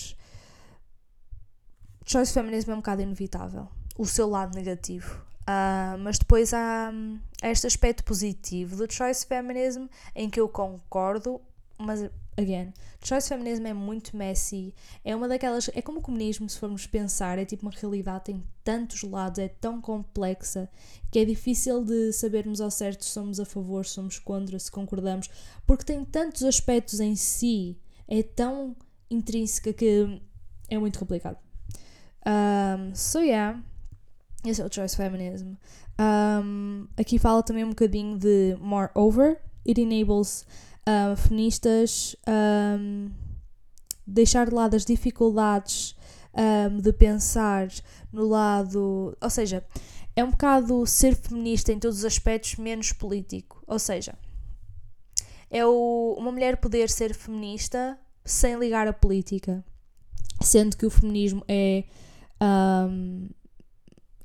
Choice 2.06 2.32
feminism 2.32 2.70
é 2.70 2.74
um 2.74 2.78
bocado 2.78 3.02
inevitável. 3.02 3.68
O 3.98 4.06
seu 4.06 4.28
lado 4.28 4.54
negativo. 4.54 5.28
Uh, 5.42 5.98
mas 5.98 6.18
depois 6.18 6.54
há 6.54 6.90
um, 6.92 7.18
este 7.42 7.66
aspecto 7.66 8.04
positivo 8.04 8.76
do 8.76 8.92
choice 8.92 9.26
feminism 9.26 9.86
em 10.14 10.28
que 10.28 10.38
eu 10.38 10.48
concordo, 10.48 11.40
mas 11.78 12.08
again, 12.36 12.72
choice 13.02 13.28
feminism 13.28 13.66
é 13.66 13.72
muito 13.72 14.16
messy, 14.16 14.74
é 15.02 15.16
uma 15.16 15.26
daquelas, 15.26 15.70
é 15.74 15.80
como 15.80 15.98
o 16.00 16.02
comunismo 16.02 16.48
se 16.50 16.58
formos 16.58 16.86
pensar, 16.86 17.38
é 17.38 17.44
tipo 17.44 17.64
uma 17.64 17.72
realidade 17.72 18.26
tem 18.26 18.44
tantos 18.62 19.02
lados, 19.02 19.38
é 19.38 19.48
tão 19.48 19.80
complexa 19.80 20.68
que 21.10 21.18
é 21.18 21.24
difícil 21.24 21.82
de 21.82 22.12
sabermos 22.12 22.60
ao 22.60 22.70
certo 22.70 23.04
se 23.04 23.10
somos 23.10 23.40
a 23.40 23.44
favor, 23.46 23.86
se 23.86 23.92
somos 23.92 24.18
contra, 24.18 24.58
se 24.58 24.70
concordamos, 24.70 25.30
porque 25.66 25.84
tem 25.84 26.04
tantos 26.04 26.44
aspectos 26.44 27.00
em 27.00 27.16
si, 27.16 27.78
é 28.06 28.22
tão 28.22 28.76
intrínseca 29.10 29.72
que 29.72 30.20
é 30.68 30.78
muito 30.78 30.98
complicado. 30.98 31.38
Um, 32.26 32.94
so 32.94 33.20
yeah, 33.20 33.62
esse 34.44 34.62
é 34.62 34.64
o 34.64 34.72
choice 34.72 34.96
feminism. 34.96 35.54
Um, 36.00 36.86
aqui 36.96 37.18
fala 37.18 37.42
também 37.42 37.64
um 37.64 37.70
bocadinho 37.70 38.16
de 38.16 38.56
moreover, 38.60 39.40
it 39.66 39.80
enables 39.80 40.46
uh, 40.86 41.16
feministas 41.16 42.14
um, 42.26 43.10
deixar 44.06 44.48
de 44.48 44.54
lado 44.54 44.74
as 44.74 44.84
dificuldades 44.84 45.96
um, 46.34 46.78
de 46.78 46.92
pensar 46.92 47.68
no 48.12 48.26
lado. 48.26 49.16
Ou 49.20 49.30
seja, 49.30 49.64
é 50.14 50.24
um 50.24 50.30
bocado 50.30 50.86
ser 50.86 51.14
feminista 51.14 51.72
em 51.72 51.78
todos 51.78 51.98
os 51.98 52.04
aspectos, 52.04 52.56
menos 52.56 52.92
político. 52.92 53.62
Ou 53.66 53.78
seja, 53.78 54.14
é 55.50 55.64
o, 55.66 56.16
uma 56.18 56.32
mulher 56.32 56.58
poder 56.58 56.88
ser 56.90 57.14
feminista 57.14 57.98
sem 58.24 58.58
ligar 58.58 58.86
a 58.86 58.92
política. 58.92 59.64
Sendo 60.40 60.76
que 60.76 60.86
o 60.86 60.90
feminismo 60.90 61.42
é 61.48 61.84
um, 62.40 63.28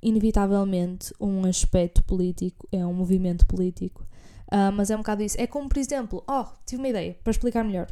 inevitavelmente 0.04 1.14
um 1.20 1.46
aspecto 1.46 2.04
político, 2.04 2.68
é 2.72 2.86
um 2.86 2.94
movimento 2.94 3.46
político. 3.46 4.06
Uh, 4.52 4.72
mas 4.72 4.92
é 4.92 4.96
um 4.96 5.00
bocado 5.00 5.24
isso. 5.24 5.40
É 5.40 5.48
como, 5.48 5.68
por 5.68 5.80
exemplo, 5.80 6.24
oh, 6.28 6.46
tive 6.66 6.82
uma 6.82 6.90
ideia 6.90 7.18
para 7.24 7.32
explicar 7.32 7.64
melhor. 7.64 7.88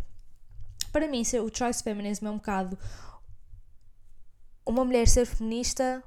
Para 0.92 1.08
mim, 1.08 1.24
ser, 1.24 1.40
o 1.40 1.50
choice 1.52 1.82
feminism 1.82 2.28
é 2.28 2.30
um 2.30 2.36
bocado 2.36 2.78
uma 4.66 4.86
mulher 4.86 5.08
ser 5.08 5.26
feminista 5.26 6.04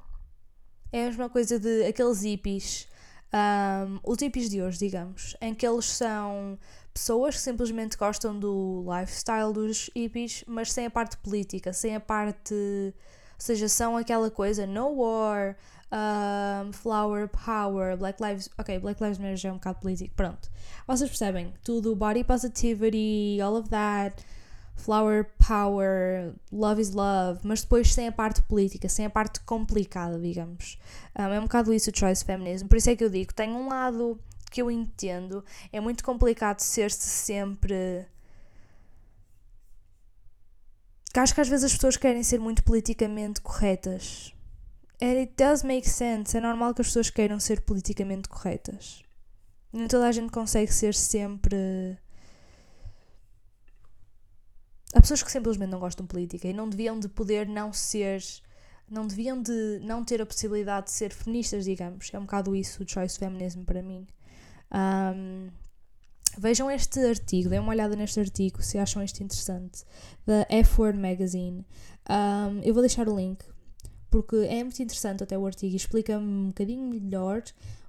é 0.92 1.02
a 1.02 1.06
mesma 1.06 1.28
coisa 1.28 1.58
de 1.58 1.84
aqueles 1.84 2.22
hippies, 2.22 2.86
um, 3.34 3.98
os 4.04 4.20
hippies 4.20 4.48
de 4.48 4.62
hoje, 4.62 4.78
digamos, 4.78 5.36
em 5.40 5.52
que 5.52 5.66
eles 5.66 5.86
são 5.86 6.56
pessoas 6.92 7.34
que 7.34 7.42
simplesmente 7.42 7.96
gostam 7.96 8.38
do 8.38 8.84
lifestyle 8.86 9.52
dos 9.52 9.90
hippies, 9.94 10.44
mas 10.46 10.72
sem 10.72 10.86
a 10.86 10.90
parte 10.90 11.16
política, 11.16 11.72
sem 11.72 11.96
a 11.96 12.00
parte. 12.00 12.54
Ou 12.54 13.40
seja, 13.40 13.68
são 13.68 13.96
aquela 13.96 14.30
coisa 14.30 14.68
no 14.68 15.00
war, 15.00 15.56
um, 15.92 16.72
flower 16.72 17.28
power, 17.28 17.96
Black 17.96 18.22
Lives. 18.22 18.48
Ok, 18.58 18.78
Black 18.78 19.02
Lives 19.02 19.18
Matter 19.18 19.36
já 19.36 19.48
é 19.48 19.52
um 19.52 19.56
bocado 19.56 19.80
político, 19.80 20.14
pronto. 20.14 20.50
Vocês 20.86 21.08
percebem? 21.08 21.52
Tudo 21.62 21.94
body 21.94 22.24
positivity, 22.24 23.40
all 23.40 23.56
of 23.56 23.68
that 23.70 24.24
flower 24.76 25.24
power, 25.38 26.34
love 26.52 26.80
is 26.80 26.90
love, 26.90 27.40
mas 27.42 27.62
depois 27.62 27.92
sem 27.92 28.08
a 28.08 28.12
parte 28.12 28.42
política, 28.42 28.88
sem 28.88 29.06
a 29.06 29.10
parte 29.10 29.40
complicada, 29.40 30.18
digamos. 30.18 30.78
Um, 31.18 31.22
é 31.22 31.38
um 31.38 31.44
bocado 31.44 31.72
isso 31.72 31.90
o 31.90 31.96
choice 31.96 32.24
feminism. 32.24 32.66
Por 32.66 32.76
isso 32.76 32.90
é 32.90 32.96
que 32.96 33.04
eu 33.04 33.10
digo, 33.10 33.32
tem 33.32 33.50
um 33.50 33.68
lado 33.68 34.18
que 34.50 34.60
eu 34.60 34.70
entendo, 34.70 35.44
é 35.72 35.80
muito 35.80 36.04
complicado 36.04 36.60
ser-se 36.60 37.08
sempre. 37.08 38.06
Acho 41.16 41.34
que 41.34 41.40
às 41.40 41.48
vezes 41.48 41.64
as 41.64 41.72
pessoas 41.72 41.96
querem 41.96 42.22
ser 42.22 42.40
muito 42.40 42.62
politicamente 42.64 43.40
corretas. 43.40 44.34
And 45.00 45.18
it 45.18 45.34
does 45.36 45.62
make 45.62 45.88
sense. 45.88 46.36
É 46.36 46.40
normal 46.40 46.74
que 46.74 46.80
as 46.80 46.88
pessoas 46.88 47.10
queiram 47.10 47.40
ser 47.40 47.62
politicamente 47.62 48.28
corretas. 48.28 49.02
Nem 49.72 49.88
toda 49.88 50.06
a 50.06 50.12
gente 50.12 50.30
consegue 50.30 50.72
ser 50.72 50.94
sempre 50.94 51.98
Há 54.94 55.00
pessoas 55.00 55.24
que 55.24 55.32
simplesmente 55.32 55.70
não 55.70 55.80
gostam 55.80 56.06
de 56.06 56.10
política 56.10 56.46
e 56.46 56.52
não 56.52 56.68
deviam 56.68 57.00
de 57.00 57.08
poder 57.08 57.48
não 57.48 57.72
ser, 57.72 58.22
não 58.88 59.04
deviam 59.04 59.42
de 59.42 59.80
não 59.82 60.04
ter 60.04 60.22
a 60.22 60.26
possibilidade 60.26 60.86
de 60.86 60.92
ser 60.92 61.12
feministas, 61.12 61.64
digamos. 61.64 62.10
É 62.12 62.18
um 62.18 62.22
bocado 62.22 62.54
isso 62.54 62.84
o 62.84 62.88
choice 62.88 63.18
feminism 63.18 63.64
para 63.64 63.82
mim. 63.82 64.06
Um, 64.72 65.50
vejam 66.38 66.70
este 66.70 67.00
artigo, 67.00 67.48
deem 67.48 67.60
uma 67.60 67.72
olhada 67.72 67.96
neste 67.96 68.20
artigo 68.20 68.62
se 68.62 68.78
acham 68.78 69.02
isto 69.02 69.20
interessante, 69.20 69.84
da 70.24 70.46
F-Word 70.48 70.96
Magazine. 70.96 71.66
Um, 72.08 72.60
eu 72.62 72.72
vou 72.72 72.82
deixar 72.82 73.08
o 73.08 73.16
link 73.16 73.44
porque 74.14 74.36
é 74.36 74.62
muito 74.62 74.80
interessante 74.80 75.24
até 75.24 75.36
o 75.36 75.44
artigo 75.44 75.72
e 75.72 75.76
explica-me 75.76 76.24
um 76.24 76.46
bocadinho 76.46 76.88
melhor 76.88 77.42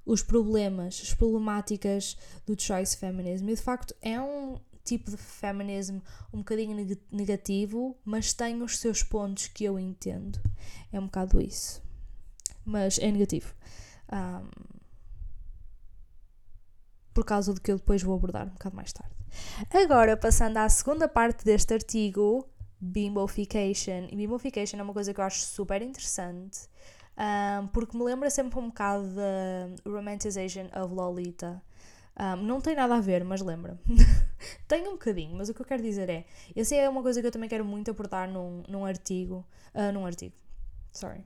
os 0.03 0.23
problemas, 0.23 0.99
as 1.03 1.13
problemáticas 1.13 2.17
do 2.47 2.59
choice 2.59 2.97
feminism. 2.97 3.47
E 3.47 3.53
de 3.53 3.61
facto 3.61 3.93
é 4.01 4.19
um, 4.19 4.57
tipo 4.83 5.11
de 5.11 5.17
feminismo 5.17 6.01
um 6.33 6.39
bocadinho 6.39 6.99
negativo, 7.11 7.95
mas 8.03 8.33
tem 8.33 8.59
os 8.63 8.79
seus 8.79 9.03
pontos 9.03 9.45
que 9.49 9.65
eu 9.65 9.77
entendo. 9.77 10.39
É 10.91 10.99
um 10.99 11.05
bocado 11.05 11.39
isso. 11.39 11.79
Mas 12.65 12.97
é 12.97 13.11
negativo. 13.11 13.53
Um, 14.11 14.49
por 17.13 17.23
causa 17.23 17.53
do 17.53 17.61
que 17.61 17.71
eu 17.71 17.77
depois 17.77 18.01
vou 18.01 18.15
abordar 18.15 18.47
um 18.47 18.53
bocado 18.53 18.75
mais 18.75 18.91
tarde. 18.91 19.13
Agora, 19.71 20.17
passando 20.17 20.57
à 20.57 20.67
segunda 20.69 21.07
parte 21.07 21.45
deste 21.45 21.71
artigo, 21.71 22.49
bimbofication. 22.79 24.07
E 24.11 24.15
bimbofication 24.15 24.79
é 24.79 24.83
uma 24.83 24.93
coisa 24.93 25.13
que 25.13 25.19
eu 25.19 25.23
acho 25.25 25.39
super 25.39 25.81
interessante, 25.81 26.67
um, 27.17 27.67
porque 27.67 27.97
me 27.97 28.03
lembra 28.03 28.29
sempre 28.29 28.59
um 28.59 28.67
bocado 28.67 29.07
da 29.15 29.89
romanticization 29.89 30.65
of 30.75 30.93
Lolita. 30.93 31.61
Um, 32.17 32.37
não 32.43 32.61
tem 32.61 32.75
nada 32.75 32.95
a 32.95 33.01
ver, 33.01 33.23
mas 33.23 33.41
lembra. 33.41 33.79
tem 34.67 34.87
um 34.87 34.93
bocadinho, 34.93 35.35
mas 35.35 35.49
o 35.49 35.53
que 35.53 35.61
eu 35.61 35.65
quero 35.65 35.83
dizer 35.83 36.09
é: 36.09 36.25
essa 36.55 36.75
é 36.75 36.87
uma 36.87 37.01
coisa 37.01 37.21
que 37.21 37.27
eu 37.27 37.31
também 37.31 37.49
quero 37.49 37.65
muito 37.65 37.91
aportar 37.91 38.29
num, 38.29 38.63
num 38.67 38.85
artigo. 38.85 39.45
Uh, 39.73 39.91
num 39.91 40.05
artigo, 40.05 40.35
sorry. 40.91 41.25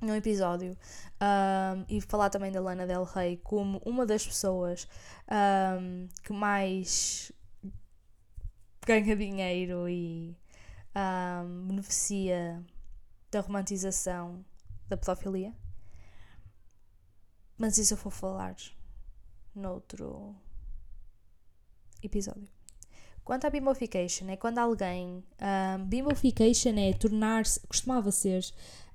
Num 0.00 0.14
episódio. 0.14 0.76
Um, 1.20 1.84
e 1.88 2.00
falar 2.00 2.28
também 2.28 2.50
da 2.52 2.60
Lana 2.60 2.86
Del 2.86 3.04
Rey 3.04 3.38
como 3.38 3.80
uma 3.84 4.04
das 4.04 4.26
pessoas 4.26 4.86
que 6.22 6.32
mais 6.32 7.32
ganha 8.84 9.16
dinheiro 9.16 9.88
e 9.88 10.36
beneficia 11.66 12.64
da 13.30 13.40
romantização 13.40 14.44
da 14.88 14.96
pedofilia. 14.96 15.54
Mas 17.58 17.78
isso 17.78 17.94
eu 17.94 17.98
vou 17.98 18.10
falar 18.10 18.56
noutro 19.54 20.34
episódio. 22.02 22.48
Quanto 23.24 23.46
à 23.46 23.50
bimbofication, 23.50 24.28
é 24.28 24.36
quando 24.36 24.58
alguém. 24.58 25.24
Um, 25.40 25.84
bimbofication 25.86 26.76
é 26.76 26.92
tornar-se. 26.92 27.58
costumava 27.66 28.12
ser. 28.12 28.44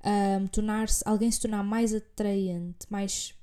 Um, 0.04 0.46
tornar-se. 0.46 1.02
alguém 1.04 1.30
se 1.30 1.40
tornar 1.40 1.64
mais 1.64 1.92
atraente, 1.92 2.86
mais 2.88 3.34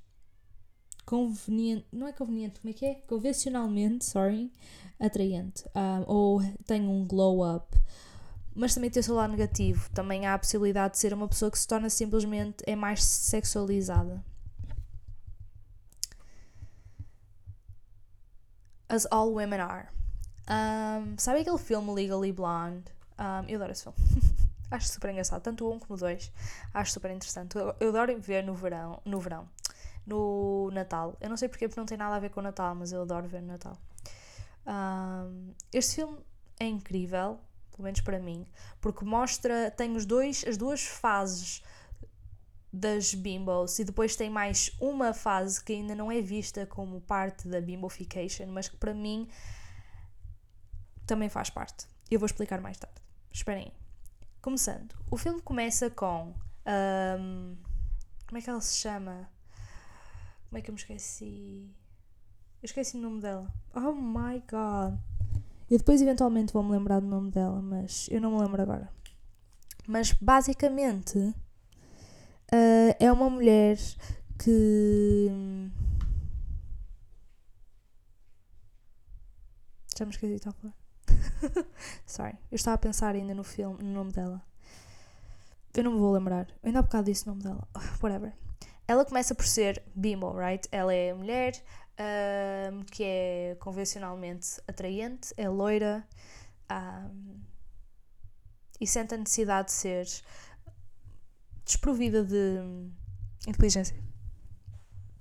conveniente. 1.04 1.86
não 1.92 2.06
é 2.06 2.12
conveniente, 2.12 2.60
como 2.60 2.70
é 2.70 2.72
que 2.72 2.86
é? 2.86 2.94
Convencionalmente, 3.06 4.06
sorry. 4.06 4.50
atraente. 4.98 5.64
Um, 5.74 6.04
ou 6.06 6.42
tem 6.64 6.88
um 6.88 7.06
glow 7.06 7.46
up. 7.56 7.76
Mas 8.58 8.74
também 8.74 8.90
tem 8.90 8.98
o 8.98 9.04
seu 9.04 9.14
lado 9.14 9.30
negativo. 9.30 9.88
Também 9.90 10.26
há 10.26 10.34
a 10.34 10.38
possibilidade 10.38 10.94
de 10.94 10.98
ser 10.98 11.14
uma 11.14 11.28
pessoa 11.28 11.48
que 11.48 11.56
se 11.56 11.66
torna 11.66 11.88
simplesmente. 11.88 12.64
é 12.66 12.74
mais 12.74 13.04
sexualizada. 13.04 14.20
As 18.88 19.06
All 19.12 19.32
Women 19.32 19.60
Are. 19.60 19.88
Um, 20.50 21.16
sabe 21.18 21.40
aquele 21.40 21.58
filme 21.58 21.92
Legally 21.92 22.32
Blonde? 22.32 22.84
Um, 23.16 23.48
eu 23.48 23.56
adoro 23.58 23.70
esse 23.70 23.84
filme. 23.84 23.96
acho 24.72 24.88
super 24.88 25.10
engraçado, 25.10 25.40
tanto 25.40 25.64
o 25.64 25.72
um 25.72 25.78
como 25.78 25.94
o 25.94 25.96
dois. 25.96 26.32
Acho 26.74 26.90
super 26.90 27.12
interessante. 27.12 27.56
Eu, 27.56 27.90
adoro 27.90 28.20
ver 28.20 28.42
no 28.42 28.54
verão, 28.54 29.00
no 29.04 29.20
verão, 29.20 29.48
no 30.04 30.68
Natal. 30.72 31.16
Eu 31.20 31.28
não 31.28 31.36
sei 31.36 31.48
porque, 31.48 31.68
porque 31.68 31.78
não 31.78 31.86
tem 31.86 31.96
nada 31.96 32.16
a 32.16 32.18
ver 32.18 32.30
com 32.30 32.40
o 32.40 32.42
Natal, 32.42 32.74
mas 32.74 32.90
eu 32.90 33.02
adoro 33.02 33.28
ver 33.28 33.40
no 33.40 33.48
Natal. 33.48 33.78
Um, 34.66 35.52
este 35.72 35.96
filme 35.96 36.18
é 36.58 36.66
incrível, 36.66 37.38
pelo 37.78 37.84
menos 37.84 38.00
para 38.00 38.18
mim, 38.18 38.44
porque 38.80 39.04
mostra, 39.04 39.70
tem 39.70 39.94
os 39.94 40.04
dois, 40.04 40.44
as 40.44 40.56
duas 40.56 40.84
fases 40.84 41.62
das 42.72 43.14
bimbos 43.14 43.78
e 43.78 43.84
depois 43.84 44.16
tem 44.16 44.28
mais 44.28 44.76
uma 44.80 45.14
fase 45.14 45.62
que 45.62 45.72
ainda 45.72 45.94
não 45.94 46.10
é 46.10 46.20
vista 46.20 46.66
como 46.66 47.00
parte 47.00 47.46
da 47.46 47.60
bimbofication, 47.60 48.48
mas 48.48 48.68
que 48.68 48.76
para 48.76 48.92
mim 48.92 49.28
também 51.06 51.28
faz 51.28 51.50
parte. 51.50 51.86
Eu 52.10 52.18
vou 52.18 52.26
explicar 52.26 52.60
mais 52.60 52.76
tarde. 52.76 53.00
Esperem 53.32 53.66
aí. 53.66 53.72
Começando, 54.42 54.96
o 55.08 55.16
filme 55.16 55.40
começa 55.40 55.88
com. 55.88 56.34
Um, 56.66 57.56
como 58.26 58.38
é 58.38 58.42
que 58.42 58.50
ela 58.50 58.60
se 58.60 58.76
chama? 58.76 59.30
Como 60.48 60.58
é 60.58 60.60
que 60.60 60.68
eu 60.68 60.74
me 60.74 60.80
esqueci? 60.80 61.70
Eu 62.60 62.66
esqueci 62.66 62.96
o 62.96 63.00
nome 63.00 63.20
dela. 63.20 63.48
Oh 63.72 63.92
my 63.92 64.42
god! 64.50 64.98
Eu 65.70 65.76
depois 65.76 66.00
eventualmente 66.00 66.52
vou 66.52 66.62
me 66.62 66.70
lembrar 66.70 67.00
do 67.00 67.06
nome 67.06 67.30
dela, 67.30 67.60
mas 67.60 68.08
eu 68.10 68.20
não 68.20 68.32
me 68.32 68.40
lembro 68.40 68.62
agora. 68.62 68.88
Mas 69.86 70.12
basicamente 70.12 71.18
uh, 71.18 71.34
é 72.98 73.12
uma 73.12 73.28
mulher 73.28 73.76
que. 74.38 75.30
Já 79.96 80.06
me 80.06 80.10
esqueci 80.10 80.36
de 80.36 80.40
falar. 80.40 80.74
Sorry, 82.06 82.38
eu 82.50 82.56
estava 82.56 82.76
a 82.76 82.78
pensar 82.78 83.14
ainda 83.14 83.34
no 83.34 83.44
filme, 83.44 83.82
no 83.82 83.92
nome 83.92 84.12
dela. 84.12 84.42
Eu 85.74 85.84
não 85.84 85.92
me 85.92 85.98
vou 85.98 86.12
lembrar. 86.12 86.48
Eu 86.62 86.68
ainda 86.68 86.78
há 86.78 86.82
bocado 86.82 87.04
disse 87.04 87.24
o 87.24 87.28
nome 87.30 87.42
dela. 87.42 87.68
Whatever. 88.02 88.32
Ela 88.86 89.04
começa 89.04 89.34
por 89.34 89.46
ser 89.46 89.82
bimbo, 89.94 90.32
right? 90.32 90.66
Ela 90.72 90.94
é 90.94 91.12
mulher 91.12 91.62
um, 91.98 92.82
que 92.84 93.02
é 93.04 93.56
convencionalmente 93.60 94.60
atraente, 94.66 95.32
é 95.36 95.48
loira 95.48 96.06
um, 96.70 97.40
e 98.80 98.86
sente 98.86 99.14
a 99.14 99.18
necessidade 99.18 99.68
de 99.68 99.72
ser 99.72 100.06
desprovida 101.64 102.24
de 102.24 102.60
inteligência 103.46 103.96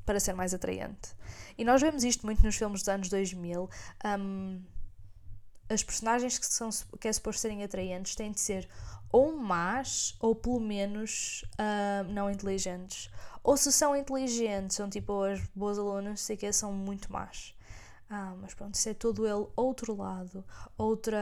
para 0.06 0.20
ser 0.20 0.34
mais 0.34 0.54
atraente. 0.54 1.16
E 1.58 1.66
nós 1.66 1.82
vemos 1.82 2.04
isto 2.04 2.26
muito 2.26 2.42
nos 2.44 2.56
filmes 2.56 2.82
dos 2.82 2.90
anos 2.90 3.10
2000. 3.10 3.70
Um, 4.20 4.64
as 5.70 5.84
personagens 5.84 6.40
que, 6.40 6.46
são, 6.46 6.70
que 7.00 7.10
é 7.10 7.14
suposto 7.14 7.42
serem 7.42 7.64
atraentes 7.64 8.16
têm 8.16 8.32
de 8.32 8.40
ser 8.40 8.70
ou 9.12 9.36
más 9.36 10.16
ou 10.20 10.36
pelo 10.36 10.60
menos 10.60 11.44
uh, 11.54 12.12
não 12.12 12.30
inteligentes. 12.30 13.10
Ou 13.44 13.56
se 13.56 13.72
são 13.72 13.96
inteligentes, 13.96 14.76
são 14.76 14.90
tipo 14.90 15.24
as 15.24 15.42
boas 15.56 15.80
alunas, 15.80 16.22
sei 16.22 16.36
que 16.36 16.52
são 16.52 16.74
muito 16.74 17.12
más. 17.12 17.56
Ah, 18.10 18.36
mas 18.42 18.54
pronto, 18.54 18.76
isso 18.76 18.90
é 18.90 18.94
todo 18.94 19.26
ele 19.26 19.48
outro 19.56 19.96
lado, 19.96 20.44
outra 20.78 21.20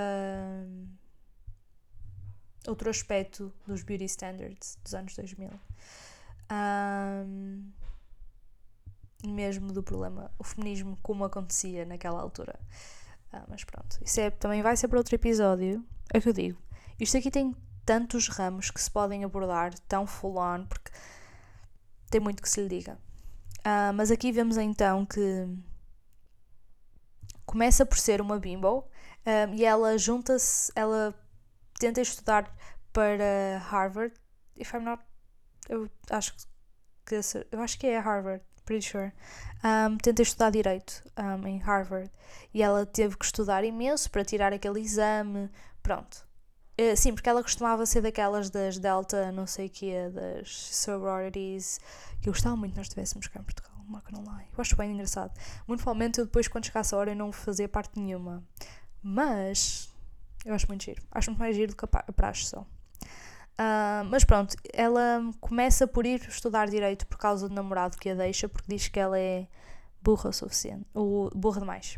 outro 2.68 2.89
aspecto 2.89 3.54
dos 3.65 3.84
beauty 3.84 4.06
standards 4.06 4.77
dos 4.84 4.94
anos 4.94 5.15
2000. 5.15 5.50
Um, 6.51 7.72
mesmo 9.25 9.72
do 9.72 9.82
problema, 9.82 10.32
o 10.38 10.44
feminismo 10.44 10.98
como 11.01 11.24
acontecia 11.24 11.86
naquela 11.86 12.22
altura. 12.22 12.60
Ah, 13.32 13.44
mas 13.48 13.63
pronto, 13.63 14.00
isso 14.01 14.20
é, 14.20 14.30
também 14.30 14.62
vai 14.62 14.77
ser 14.77 14.88
para 14.88 14.98
outro 14.98 15.15
episódio. 15.15 15.84
É 16.13 16.20
o 16.20 16.22
que 16.22 16.30
eu 16.30 16.34
digo. 16.34 16.62
Isto 17.00 17.18
aqui 17.18 17.32
tem 17.32 17.56
tantos 17.86 18.27
ramos 18.27 18.72
que 18.72 18.82
se 18.82 18.89
podem 18.89 19.24
abordar, 19.24 19.74
tão 19.88 20.08
full 20.08 20.38
on, 20.38 20.65
porque 20.65 20.92
tem 22.10 22.20
muito 22.20 22.42
que 22.42 22.50
se 22.50 22.62
lhe 22.62 22.70
diga. 22.70 22.98
Uh, 23.60 23.94
mas 23.96 24.12
aqui 24.12 24.32
vemos 24.32 24.58
então 24.58 25.06
que 25.06 25.48
começa 27.46 27.86
por 27.86 27.98
ser 27.98 28.22
uma 28.22 28.39
bimbo 28.39 28.88
um, 29.25 29.54
e 29.56 29.65
ela 29.65 29.98
junta-se, 29.98 30.72
ela 30.75 31.13
tenta 31.80 32.01
estudar 32.01 32.54
para 32.94 33.60
Harvard. 33.70 34.13
If 34.56 34.74
I'm 34.74 34.84
not, 34.84 35.04
eu 35.68 35.89
acho 36.10 36.36
que 37.06 37.15
eu 37.51 37.62
acho 37.62 37.80
que 37.80 37.88
é 37.88 37.98
Harvard, 38.00 38.44
pretty 38.65 38.88
sure. 38.88 39.12
Um, 39.63 39.98
tenta 39.98 40.22
estudar 40.22 40.51
direito 40.51 41.04
um, 41.18 41.48
em 41.48 41.58
Harvard 41.60 42.12
e 42.54 42.62
ela 42.62 42.86
teve 42.86 43.18
que 43.18 43.25
estudar 43.25 43.63
imenso 43.63 44.10
para 44.12 44.24
tirar 44.24 44.54
aquele 44.54 44.80
exame. 44.80 45.50
Pronto. 45.82 46.25
Uh, 46.79 46.96
sim, 46.98 47.13
porque 47.13 47.29
ela 47.29 47.41
costumava 47.41 47.86
ser 47.86 48.01
daquelas 48.01 48.50
das 48.50 48.77
Delta, 48.77 49.32
não 49.32 49.48
sei 49.48 49.67
o 49.67 49.70
que, 49.70 50.10
das 50.10 50.50
sororities, 50.50 51.79
que 52.22 52.27
eu 52.27 52.34
gostava 52.34 52.55
muito 52.55 52.75
nós 52.75 52.88
estivéssemos 52.88 53.27
cá 53.27 53.39
em 53.39 53.44
Portugal, 53.44 53.75
não 54.12 54.24
lie. 54.24 54.48
Eu 54.51 54.62
acho 54.62 54.75
bem 54.75 54.91
engraçado. 54.91 55.32
Muito 55.67 55.82
provavelmente 55.82 56.20
eu 56.20 56.25
depois, 56.25 56.48
quando 56.48 56.65
chegasse 56.65 56.94
a 56.94 56.98
hora, 56.98 57.12
eu 57.12 57.15
não 57.15 57.32
fazia 57.32 57.67
parte 57.67 58.00
nenhuma. 58.00 58.44
Mas 59.01 59.94
eu 60.46 60.53
acho 60.53 60.67
muito 60.67 60.84
giro. 60.84 61.01
Acho 61.12 61.29
muito 61.32 61.39
mais 61.39 61.55
giro 61.55 61.74
do 61.74 61.77
que 61.77 61.86
a 61.86 62.13
praxe 62.13 62.46
só. 62.46 62.62
Uh, 62.62 64.03
mas 64.10 64.25
pronto, 64.25 64.55
ela 64.74 65.22
começa 65.39 65.88
por 65.88 66.05
ir 66.05 66.22
estudar 66.27 66.67
direito 66.67 67.08
por 67.08 67.17
causa 67.17 67.48
do 67.48 67.55
namorado 67.55 67.98
que 67.98 68.10
a 68.10 68.15
deixa, 68.15 68.50
porque 68.50 68.67
diz 68.67 68.88
que 68.88 69.00
ela 69.00 69.17
é 69.17 69.48
burra 70.01 70.29
o 70.29 70.34
suficiente, 70.34 70.86
ou 70.94 71.29
burra 71.34 71.62
demais. 71.62 71.98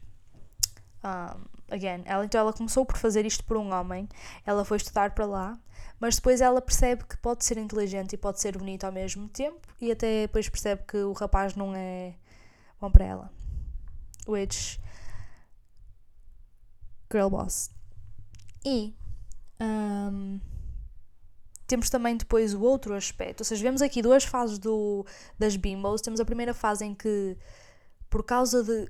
Um, 1.03 1.56
again, 1.69 2.03
ela, 2.05 2.25
então 2.25 2.39
ela 2.39 2.53
começou 2.53 2.85
por 2.85 2.97
fazer 2.97 3.25
isto 3.25 3.43
por 3.43 3.57
um 3.57 3.73
homem, 3.73 4.07
ela 4.45 4.63
foi 4.63 4.77
estudar 4.77 5.11
para 5.11 5.25
lá, 5.25 5.59
mas 5.99 6.15
depois 6.15 6.41
ela 6.41 6.61
percebe 6.61 7.03
que 7.05 7.17
pode 7.17 7.43
ser 7.43 7.57
inteligente 7.57 8.13
e 8.13 8.17
pode 8.17 8.39
ser 8.39 8.57
bonita 8.57 8.87
ao 8.87 8.93
mesmo 8.93 9.27
tempo, 9.29 9.67
e 9.79 9.91
até 9.91 10.21
depois 10.21 10.47
percebe 10.49 10.83
que 10.87 10.97
o 10.97 11.13
rapaz 11.13 11.55
não 11.55 11.75
é 11.75 12.15
bom 12.79 12.91
para 12.91 13.05
ela. 13.05 13.31
Which. 14.27 14.79
Girl 17.11 17.29
boss. 17.29 17.69
E. 18.65 18.93
Um, 19.59 20.39
temos 21.65 21.89
também 21.89 22.15
depois 22.15 22.53
o 22.53 22.61
outro 22.61 22.93
aspecto, 22.93 23.41
ou 23.41 23.45
seja, 23.45 23.61
vemos 23.61 23.81
aqui 23.81 24.01
duas 24.01 24.23
fases 24.23 24.57
do, 24.57 25.05
das 25.37 25.57
bimbos. 25.57 26.01
Temos 26.01 26.19
a 26.19 26.25
primeira 26.25 26.53
fase 26.53 26.85
em 26.85 26.95
que, 26.95 27.37
por 28.09 28.23
causa 28.23 28.63
de 28.63 28.89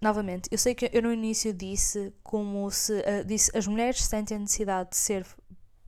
novamente, 0.00 0.48
eu 0.50 0.58
sei 0.58 0.74
que 0.74 0.90
eu 0.92 1.02
no 1.02 1.12
início 1.12 1.52
disse 1.52 2.12
como 2.22 2.70
se 2.70 2.92
uh, 2.92 3.24
disse 3.26 3.56
as 3.56 3.66
mulheres 3.66 4.04
sentem 4.04 4.36
a 4.36 4.40
necessidade 4.40 4.90
de 4.90 4.96
ser 4.96 5.26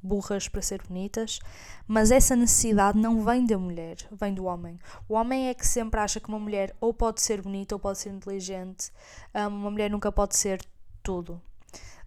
burras 0.03 0.49
para 0.49 0.63
ser 0.63 0.83
bonitas, 0.83 1.39
mas 1.87 2.11
essa 2.11 2.35
necessidade 2.35 2.99
não 2.99 3.23
vem 3.23 3.45
da 3.45 3.59
mulher, 3.59 3.97
vem 4.13 4.33
do 4.35 4.45
homem. 4.45 4.79
O 5.09 5.15
homem 5.15 5.49
é 5.49 5.55
que 5.55 5.67
sempre 5.67 6.01
acha 6.01 6.21
que 6.21 6.29
uma 6.29 6.39
mulher 6.39 6.75
ou 6.81 6.95
pode 6.95 7.21
ser 7.21 7.43
bonita 7.43 7.75
ou 7.75 7.79
pode 7.79 7.99
ser 7.99 8.11
inteligente, 8.11 8.91
um, 9.35 9.47
uma 9.47 9.71
mulher 9.71 9.91
nunca 9.91 10.11
pode 10.11 10.37
ser 10.37 10.61
tudo. 11.03 11.41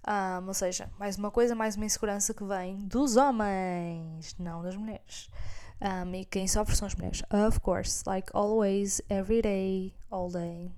Um, 0.06 0.47
ou 0.47 0.54
seja, 0.54 0.89
mais 0.99 1.17
uma 1.17 1.32
coisa, 1.32 1.56
mais 1.56 1.75
uma 1.75 1.86
insegurança 1.86 2.34
que 2.34 2.43
vem 2.43 2.75
dos 2.88 3.15
homens, 3.15 4.36
não 4.38 4.62
das 4.62 4.75
mulheres. 4.75 5.30
Um, 5.82 6.13
e 6.15 6.25
quem 6.25 6.47
sofre 6.47 6.75
são 6.75 6.88
as 6.88 6.95
mulheres, 6.95 7.21
of 7.47 7.60
course, 7.60 8.04
like 8.06 8.30
always, 8.34 9.01
every 9.10 9.41
day, 9.41 9.93
all 10.10 10.30
day. 10.30 10.71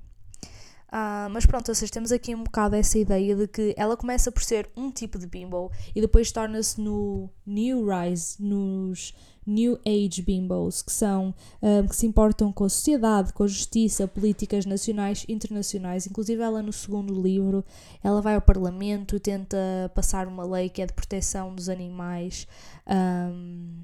Uh, 0.87 1.29
mas 1.31 1.45
pronto, 1.45 1.73
seja, 1.73 1.91
temos 1.91 2.11
aqui 2.11 2.33
um 2.33 2.43
bocado 2.43 2.75
essa 2.75 2.97
ideia 2.97 3.35
de 3.35 3.47
que 3.47 3.73
ela 3.75 3.97
começa 3.97 4.31
por 4.31 4.43
ser 4.43 4.69
um 4.77 4.91
tipo 4.91 5.17
de 5.17 5.27
bimbo 5.27 5.71
e 5.95 5.99
depois 5.99 6.31
torna-se 6.31 6.79
no 6.79 7.29
New 7.45 7.85
Rise, 7.87 8.35
nos 8.39 9.13
New 9.45 9.79
Age 9.85 10.21
bimbos, 10.21 10.81
que 10.81 10.91
são 10.91 11.33
um, 11.61 11.79
ah, 11.79 11.87
que 11.87 11.95
se 11.95 12.05
importam 12.05 12.51
com 12.51 12.63
a 12.63 12.69
sociedade, 12.69 13.33
com 13.33 13.43
a 13.43 13.47
justiça, 13.47 14.07
políticas 14.07 14.65
nacionais 14.65 15.25
e 15.27 15.33
internacionais. 15.33 16.07
Inclusive 16.07 16.41
ela 16.41 16.61
no 16.61 16.73
segundo 16.73 17.19
livro, 17.21 17.63
ela 18.03 18.21
vai 18.21 18.35
ao 18.35 18.41
parlamento 18.41 19.19
tenta 19.19 19.57
passar 19.93 20.27
uma 20.27 20.45
lei 20.45 20.69
que 20.69 20.81
é 20.81 20.85
de 20.85 20.93
proteção 20.93 21.53
dos 21.53 21.69
animais, 21.69 22.47
um, 22.87 23.83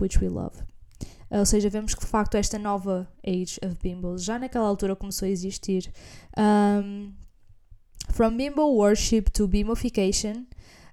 which 0.00 0.18
we 0.18 0.28
love. 0.28 0.73
Ou 1.34 1.44
seja, 1.44 1.68
vemos 1.68 1.94
que 1.94 2.00
de 2.00 2.06
facto 2.06 2.36
esta 2.36 2.58
nova 2.58 3.08
Age 3.26 3.58
of 3.64 3.76
Bimbos 3.82 4.22
já 4.22 4.38
naquela 4.38 4.68
altura 4.68 4.94
começou 4.94 5.26
a 5.26 5.30
existir. 5.30 5.92
Um, 6.38 7.12
from 8.12 8.36
Bimbo 8.36 8.62
Worship 8.62 9.22
to 9.32 9.48
Bimbofication, 9.48 10.46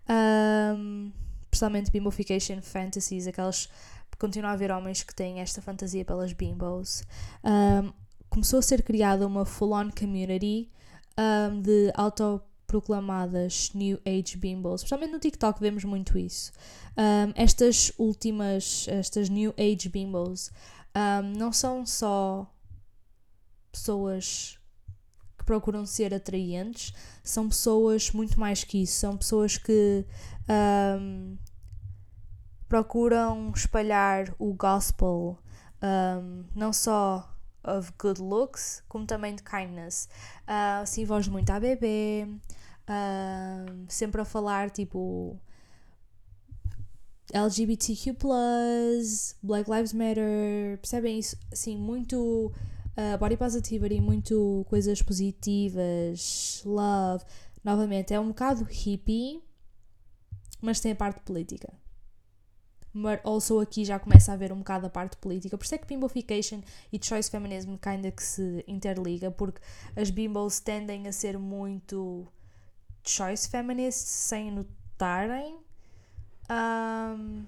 um, 0.10 1.12
especialmente 1.44 1.92
Bimbofication 1.92 2.62
Fantasies, 2.62 3.28
aquelas. 3.28 3.70
Continua 4.18 4.52
a 4.52 4.54
haver 4.54 4.72
homens 4.72 5.04
que 5.04 5.16
têm 5.16 5.40
esta 5.40 5.62
fantasia 5.62 6.06
pelas 6.06 6.34
bimbos. 6.34 7.04
Um, 7.44 7.92
começou 8.30 8.60
a 8.60 8.62
ser 8.62 8.84
criada 8.84 9.26
uma 9.26 9.46
full-on 9.46 9.90
community 9.92 10.70
um, 11.18 11.62
de 11.62 11.92
auto 11.96 12.42
proclamadas 12.72 13.70
New 13.74 14.00
Age 14.06 14.38
Bimbos, 14.38 14.80
especialmente 14.80 15.12
no 15.12 15.20
TikTok 15.20 15.60
vemos 15.60 15.84
muito 15.84 16.18
isso. 16.18 16.54
Um, 16.98 17.34
estas 17.36 17.92
últimas, 17.98 18.88
estas 18.88 19.28
New 19.28 19.54
Age 19.58 19.90
Bimbos, 19.90 20.50
um, 20.96 21.38
não 21.38 21.52
são 21.52 21.86
só 21.86 22.50
pessoas 23.74 24.58
que 25.38 25.44
procuram 25.44 25.86
ser 25.86 26.14
atraentes, 26.14 26.94
são 27.22 27.50
pessoas 27.50 28.12
muito 28.12 28.40
mais 28.40 28.64
que 28.64 28.84
isso, 28.84 29.02
são 29.02 29.18
pessoas 29.18 29.58
que 29.58 30.06
um, 30.98 31.38
procuram 32.70 33.52
espalhar 33.54 34.34
o 34.40 34.54
gospel, 34.54 35.38
não 36.56 36.72
só 36.72 37.32
of 37.64 37.92
good 38.00 38.22
looks, 38.22 38.82
como 38.88 39.06
também 39.06 39.36
de 39.36 39.44
kindness. 39.44 40.08
Uh, 40.48 40.86
se 40.86 41.02
envolve 41.02 41.30
muito 41.30 41.50
a 41.50 41.60
bebê, 41.60 42.28
sempre 43.88 44.22
a 44.22 44.26
falar 44.26 44.70
tipo 44.70 45.39
LGBTQ, 47.34 48.17
Black 49.41 49.70
Lives 49.70 49.94
Matter, 49.94 50.78
percebem 50.80 51.20
isso? 51.20 51.38
Assim, 51.52 51.78
muito 51.78 52.52
uh, 52.98 53.17
body 53.17 53.38
positivity, 53.38 54.02
muito 54.02 54.65
coisas 54.70 55.02
positivas, 55.02 56.62
love. 56.65 57.24
Novamente, 57.63 58.13
é 58.13 58.20
um 58.20 58.30
bocado 58.30 58.63
hippie, 58.63 59.41
mas 60.62 60.80
tem 60.80 60.91
a 60.91 60.96
parte 60.96 61.22
política. 61.22 61.72
Mas 62.94 63.22
also 63.24 63.60
aqui 63.60 63.86
já 63.86 63.98
começa 63.98 64.32
a 64.32 64.36
haver 64.36 64.52
um 64.52 64.58
bocado 64.58 64.88
a 64.88 64.89
parte 64.89 65.15
política. 65.15 65.58
Por 65.58 65.63
isso 65.63 65.76
é 65.76 65.78
que 65.78 65.88
Bimbofication 65.88 66.62
e 66.91 67.00
Choice 67.02 67.32
Feminism 67.32 67.76
kinda 67.76 68.12
que 68.12 68.22
se 68.22 68.65
interliga, 68.67 69.32
porque 69.32 69.62
as 69.96 70.10
bimbos 70.10 70.60
tendem 70.60 71.08
a 71.08 71.13
ser 71.13 71.38
muito 71.38 72.28
choice 73.04 73.50
feminist 73.50 74.00
sem 74.08 74.52
notarem. 74.52 75.60
Um, 76.50 77.46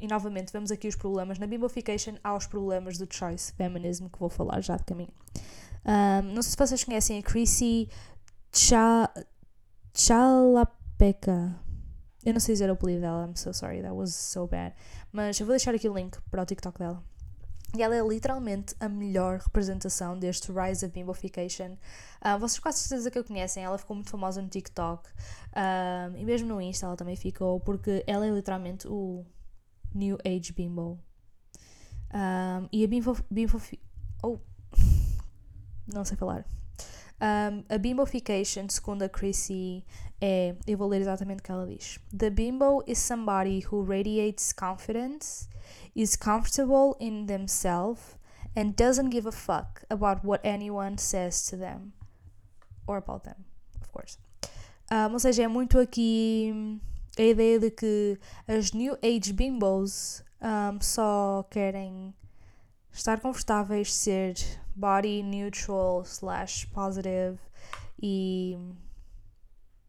e 0.00 0.06
novamente 0.06 0.52
vemos 0.52 0.70
aqui 0.70 0.88
os 0.88 0.96
problemas. 0.96 1.38
Na 1.38 1.46
Bimbofication 1.46 2.14
há 2.22 2.34
os 2.34 2.46
problemas 2.46 2.98
do 2.98 3.06
choice 3.12 3.52
feminism 3.52 4.08
que 4.08 4.18
vou 4.18 4.28
falar 4.28 4.60
já 4.60 4.76
de 4.76 4.84
caminho. 4.84 5.12
Um, 5.84 6.34
não 6.34 6.42
sei 6.42 6.50
se 6.52 6.56
vocês 6.56 6.84
conhecem 6.84 7.18
a 7.18 7.22
Chrissy 7.22 7.88
Chalapeca. 9.94 11.60
Eu 12.24 12.32
não 12.32 12.40
sei 12.40 12.54
dizer 12.54 12.70
o 12.70 12.72
apelido 12.72 13.02
dela, 13.02 13.26
I'm 13.26 13.36
so 13.36 13.52
sorry, 13.52 13.82
that 13.82 13.94
was 13.94 14.14
so 14.14 14.46
bad. 14.46 14.74
Mas 15.12 15.38
eu 15.38 15.46
vou 15.46 15.52
deixar 15.52 15.74
aqui 15.74 15.88
o 15.88 15.94
link 15.94 16.18
para 16.30 16.42
o 16.42 16.46
TikTok 16.46 16.78
dela. 16.78 17.02
E 17.76 17.82
ela 17.82 17.96
é 17.96 18.02
literalmente 18.02 18.74
a 18.78 18.88
melhor 18.88 19.38
representação 19.38 20.16
deste 20.16 20.52
Rise 20.52 20.86
of 20.86 20.94
Bimbofication. 20.94 21.76
Uh, 22.22 22.38
vocês 22.38 22.60
quase 22.60 22.78
certeza 22.78 23.10
que 23.10 23.18
a 23.18 23.24
conhecem, 23.24 23.64
ela 23.64 23.76
ficou 23.76 23.96
muito 23.96 24.10
famosa 24.10 24.40
no 24.40 24.48
TikTok 24.48 25.08
uh, 25.08 26.16
e 26.16 26.24
mesmo 26.24 26.48
no 26.48 26.60
Insta 26.60 26.86
ela 26.86 26.96
também 26.96 27.16
ficou, 27.16 27.58
porque 27.60 28.04
ela 28.06 28.26
é 28.26 28.30
literalmente 28.30 28.86
o 28.86 29.26
New 29.92 30.16
Age 30.24 30.52
Bimbo. 30.52 31.00
Um, 32.14 32.68
e 32.72 32.84
a 32.84 32.88
Bimbo. 32.88 33.16
Bimbo 33.28 33.60
oh! 34.22 34.38
Não 35.92 36.04
sei 36.04 36.16
falar. 36.16 36.46
Um, 37.20 37.64
a 37.68 37.78
bimbofication, 37.78 38.68
segundo 38.68 39.02
a 39.02 39.08
Chrissy, 39.08 39.84
é. 40.20 40.56
Eu 40.66 40.76
vou 40.76 40.88
ler 40.88 41.00
exatamente 41.00 41.40
o 41.40 41.42
que 41.42 41.50
ela 41.50 41.66
diz. 41.66 41.98
The 42.16 42.30
bimbo 42.30 42.82
is 42.86 42.98
somebody 42.98 43.64
who 43.66 43.84
radiates 43.84 44.52
confidence, 44.52 45.48
is 45.94 46.16
comfortable 46.16 46.96
in 46.98 47.26
themselves, 47.26 48.16
and 48.56 48.76
doesn't 48.76 49.10
give 49.10 49.26
a 49.26 49.32
fuck 49.32 49.82
about 49.90 50.24
what 50.24 50.40
anyone 50.44 50.98
says 50.98 51.44
to 51.46 51.56
them. 51.56 51.92
Or 52.86 52.98
about 52.98 53.24
them, 53.24 53.44
of 53.80 53.90
course. 53.92 54.18
Um, 54.90 55.14
ou 55.14 55.18
seja, 55.18 55.44
é 55.44 55.48
muito 55.48 55.78
aqui 55.78 56.80
a 57.18 57.22
ideia 57.22 57.58
de 57.58 57.70
que 57.70 58.18
as 58.46 58.72
New 58.72 58.98
Age 59.02 59.32
bimbos 59.32 60.22
um, 60.40 60.80
só 60.80 61.44
querem 61.50 62.14
estar 62.92 63.20
confortáveis, 63.20 63.92
ser 63.92 64.34
body 64.76 65.22
neutral 65.22 66.04
slash 66.04 66.66
positive 66.66 67.38
e 68.00 68.58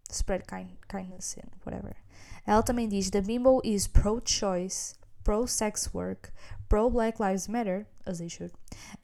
spread 0.10 0.46
kind, 0.48 0.70
kindness 0.88 1.38
and 1.38 1.52
whatever. 1.66 1.96
Ela 2.46 2.64
também 2.64 2.88
diz: 2.88 3.10
The 3.10 3.22
bimbo 3.22 3.62
is 3.64 3.88
pro-choice, 3.88 4.96
pro-sex 5.26 5.94
work, 5.94 6.32
pro-Black 6.70 7.20
Lives 7.20 7.50
Matter, 7.50 7.88
as 8.06 8.20
they 8.20 8.30
should, 8.30 8.52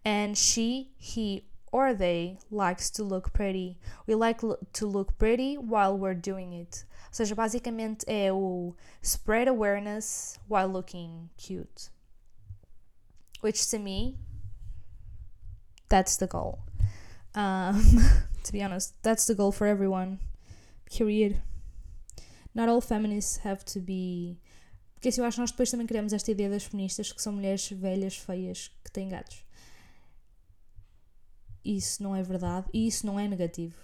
and 0.05 0.37
she, 0.37 0.91
he, 0.95 1.43
or 1.73 1.93
they 1.93 2.37
likes 2.49 2.89
to 2.91 3.03
look 3.03 3.33
pretty. 3.33 3.77
We 4.07 4.15
like 4.15 4.39
to 4.39 4.85
look 4.85 5.17
pretty 5.17 5.57
while 5.57 5.97
we're 5.97 6.13
doing 6.13 6.53
it. 6.53 6.85
Ou 7.09 7.13
seja, 7.13 7.35
basicamente 7.35 8.05
é 8.07 8.31
o 8.31 8.73
spread 9.01 9.49
awareness 9.49 10.39
while 10.47 10.67
looking 10.69 11.29
cute. 11.37 11.89
Which 13.41 13.69
to 13.69 13.79
me, 13.79 14.17
that's 15.89 16.15
the 16.15 16.27
goal. 16.27 16.59
Um, 17.35 17.81
to 18.43 18.51
be 18.53 18.63
honest, 18.63 18.93
that's 19.03 19.25
the 19.25 19.35
goal 19.35 19.51
for 19.51 19.67
everyone. 19.67 20.19
Period. 20.85 21.41
Not 22.53 22.69
all 22.69 22.81
feminists 22.81 23.37
have 23.37 23.65
to 23.65 23.79
be. 23.79 24.39
Porque 25.01 25.09
assim, 25.09 25.21
eu 25.21 25.25
acho 25.25 25.37
que 25.37 25.41
nós 25.41 25.49
depois 25.49 25.71
também 25.71 25.87
criamos 25.87 26.13
esta 26.13 26.29
ideia 26.29 26.47
das 26.47 26.63
feministas 26.63 27.11
que 27.11 27.19
são 27.19 27.33
mulheres 27.33 27.67
velhas, 27.71 28.17
feias, 28.17 28.67
que 28.83 28.91
têm 28.91 29.09
gatos. 29.09 29.43
Isso 31.65 32.03
não 32.03 32.15
é 32.15 32.21
verdade 32.21 32.69
e 32.71 32.85
isso 32.85 33.07
não 33.07 33.19
é 33.19 33.27
negativo. 33.27 33.75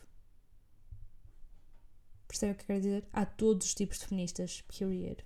Percebem 2.28 2.54
o 2.54 2.56
que 2.56 2.62
eu 2.62 2.68
quero 2.68 2.82
dizer? 2.82 3.08
Há 3.12 3.26
todos 3.26 3.66
os 3.66 3.74
tipos 3.74 3.98
de 3.98 4.06
feministas, 4.06 4.62
period. 4.62 5.26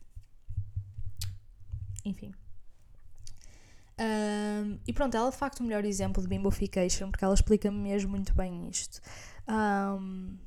Enfim. 2.06 2.34
Um, 4.00 4.80
e 4.88 4.94
pronto, 4.94 5.18
ela 5.18 5.28
é 5.28 5.32
de 5.32 5.36
facto 5.36 5.60
o 5.60 5.64
melhor 5.64 5.84
exemplo 5.84 6.24
de 6.24 6.30
bimbofication, 6.30 7.12
porque 7.12 7.26
ela 7.26 7.34
explica 7.34 7.70
mesmo 7.70 8.12
muito 8.12 8.34
bem 8.34 8.70
isto. 8.70 9.02
Um, 9.46 10.38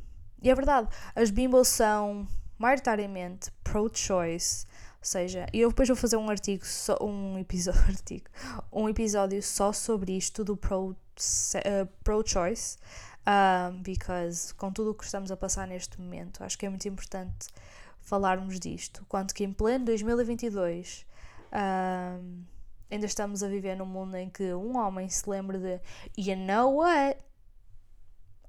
e 0.41 0.49
é 0.49 0.55
verdade, 0.55 0.89
as 1.15 1.31
bimbos 1.31 1.69
são 1.69 2.27
maioritariamente 2.59 3.51
pro-choice, 3.63 4.65
seja, 5.07 5.47
eu 5.53 5.69
depois 5.69 5.89
vou 5.89 5.97
fazer 5.97 6.17
um 6.17 6.29
artigo, 6.31 6.65
só, 6.65 6.97
um 7.01 7.39
episódio, 7.39 7.81
artigo, 7.89 8.27
um 8.73 8.89
episódio 8.89 9.43
só 9.43 9.73
sobre 9.73 10.17
isto 10.17 10.45
do 10.45 10.57
pro-choice. 10.57 11.57
Uh, 11.57 11.87
pro 12.03 12.25
um, 13.27 13.83
because 13.83 14.53
com 14.55 14.71
tudo 14.71 14.91
o 14.91 14.95
que 14.95 15.05
estamos 15.05 15.31
a 15.31 15.37
passar 15.37 15.67
neste 15.67 16.01
momento, 16.01 16.45
acho 16.45 16.59
que 16.59 16.67
é 16.67 16.69
muito 16.69 16.87
importante 16.87 17.49
falarmos 18.01 18.61
disto. 18.61 19.05
Quanto 19.09 19.35
que 19.35 19.45
em 19.45 19.53
pleno 19.53 19.87
2022 19.87 21.07
um, 21.53 22.45
ainda 22.91 23.07
estamos 23.07 23.43
a 23.43 23.49
viver 23.49 23.77
num 23.77 23.87
mundo 23.87 24.17
em 24.17 24.29
que 24.29 24.53
um 24.53 24.77
homem 24.77 25.09
se 25.09 25.29
lembre 25.29 25.59
de 25.59 25.81
You 26.17 26.37
know 26.37 26.77
what? 26.77 27.19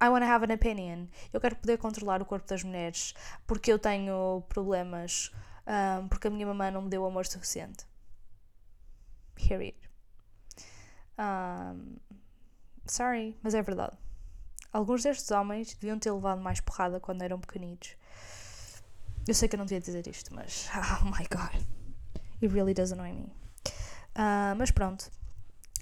I 0.01 0.09
want 0.09 0.23
to 0.25 0.29
have 0.29 0.45
an 0.45 0.53
opinion. 0.53 1.07
Eu 1.31 1.39
quero 1.39 1.55
poder 1.55 1.77
controlar 1.77 2.21
o 2.21 2.25
corpo 2.25 2.47
das 2.47 2.63
mulheres 2.63 3.13
porque 3.47 3.71
eu 3.71 3.79
tenho 3.79 4.43
problemas, 4.49 5.31
um, 5.67 6.07
porque 6.07 6.27
a 6.27 6.29
minha 6.29 6.45
mamãe 6.45 6.71
não 6.71 6.83
me 6.83 6.89
deu 6.89 7.05
amor 7.05 7.25
suficiente. 7.25 7.85
Period. 9.35 9.77
Um, 11.17 11.97
sorry, 12.85 13.37
mas 13.41 13.53
é 13.53 13.61
verdade. 13.61 13.97
Alguns 14.71 15.03
destes 15.03 15.31
homens 15.31 15.73
deviam 15.73 15.97
ter 15.97 16.11
levado 16.11 16.41
mais 16.41 16.59
porrada 16.59 16.99
quando 16.99 17.21
eram 17.21 17.39
pequenitos. 17.39 17.95
Eu 19.27 19.33
sei 19.33 19.47
que 19.47 19.55
eu 19.55 19.57
não 19.57 19.65
devia 19.65 19.79
dizer 19.79 20.05
isto, 20.07 20.33
mas 20.35 20.69
oh 21.01 21.05
my 21.05 21.25
god, 21.31 21.55
it 22.41 22.53
really 22.53 22.73
does 22.73 22.91
annoy 22.91 23.11
me. 23.11 23.31
Uh, 24.15 24.55
mas 24.57 24.71
pronto. 24.71 25.09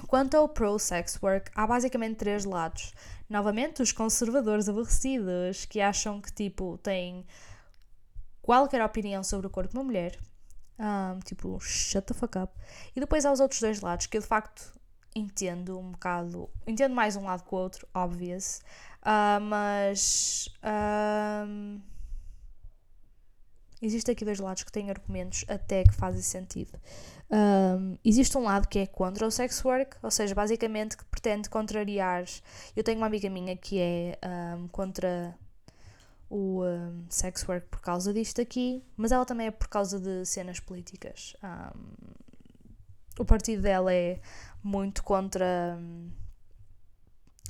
Quanto 0.08 0.36
ao 0.36 0.50
pro-sex 0.50 1.20
work, 1.22 1.52
há 1.56 1.66
basicamente 1.66 2.18
três 2.18 2.46
lados. 2.46 2.94
Novamente, 3.30 3.82
os 3.82 3.92
conservadores 3.92 4.68
aborrecidos 4.68 5.66
que 5.66 5.80
acham 5.80 6.22
que, 6.22 6.32
tipo, 6.32 6.78
têm 6.80 7.26
qualquer 8.44 8.84
opinião 8.84 9.24
sobre 9.24 9.48
o 9.48 9.50
corpo 9.50 9.72
de 9.72 9.78
uma 9.78 9.84
mulher. 9.84 10.20
Um, 10.78 11.20
tipo, 11.20 11.60
shut 11.60 12.06
the 12.06 12.14
fuck 12.14 12.38
up. 12.38 12.54
E 12.96 13.00
depois 13.00 13.26
há 13.26 13.32
os 13.32 13.40
outros 13.40 13.60
dois 13.60 13.82
lados, 13.82 14.06
que 14.06 14.18
eu 14.18 14.22
de 14.22 14.28
facto 14.28 14.72
entendo 15.16 15.80
um 15.80 15.92
bocado. 15.92 16.48
Entendo 16.68 16.94
mais 16.94 17.16
um 17.16 17.24
lado 17.24 17.44
que 17.44 17.56
o 17.56 17.58
outro, 17.58 17.88
obvious. 17.94 18.62
Uh, 19.02 19.42
mas. 19.42 20.48
Uh, 20.62 21.82
Existem 23.84 24.14
aqui 24.14 24.24
dois 24.24 24.40
lados 24.40 24.64
que 24.64 24.72
têm 24.72 24.90
argumentos 24.90 25.44
até 25.46 25.84
que 25.84 25.94
fazem 25.94 26.22
sentido. 26.22 26.80
Um, 27.30 27.98
existe 28.04 28.38
um 28.38 28.44
lado 28.44 28.66
que 28.70 28.80
é 28.80 28.88
contra 28.88 29.28
o 29.28 29.32
sex 29.32 29.64
work, 29.66 29.98
ou 30.02 30.10
seja, 30.10 30.34
basicamente 30.34 30.96
que 30.96 31.04
pretende 31.04 31.50
contrariar. 31.50 32.24
Eu 32.78 32.82
tenho 32.82 32.98
uma 32.98 33.08
amiga 33.08 33.30
minha 33.30 33.58
que 33.58 33.78
é 33.82 34.18
um, 34.58 34.70
contra 34.70 35.38
o 36.34 36.66
um, 36.66 37.06
sex 37.10 37.48
work 37.48 37.68
por 37.68 37.80
causa 37.80 38.12
disto 38.12 38.42
aqui, 38.42 38.84
mas 38.98 39.12
ela 39.12 39.24
também 39.24 39.46
é 39.46 39.52
por 39.52 39.68
causa 39.68 40.00
de 40.00 40.26
cenas 40.26 40.60
políticas. 40.60 41.36
o 43.20 43.24
partido 43.24 43.62
dela 43.62 43.94
é 43.94 44.20
muito 44.64 45.04
contra 45.04 45.78
um, 45.80 46.10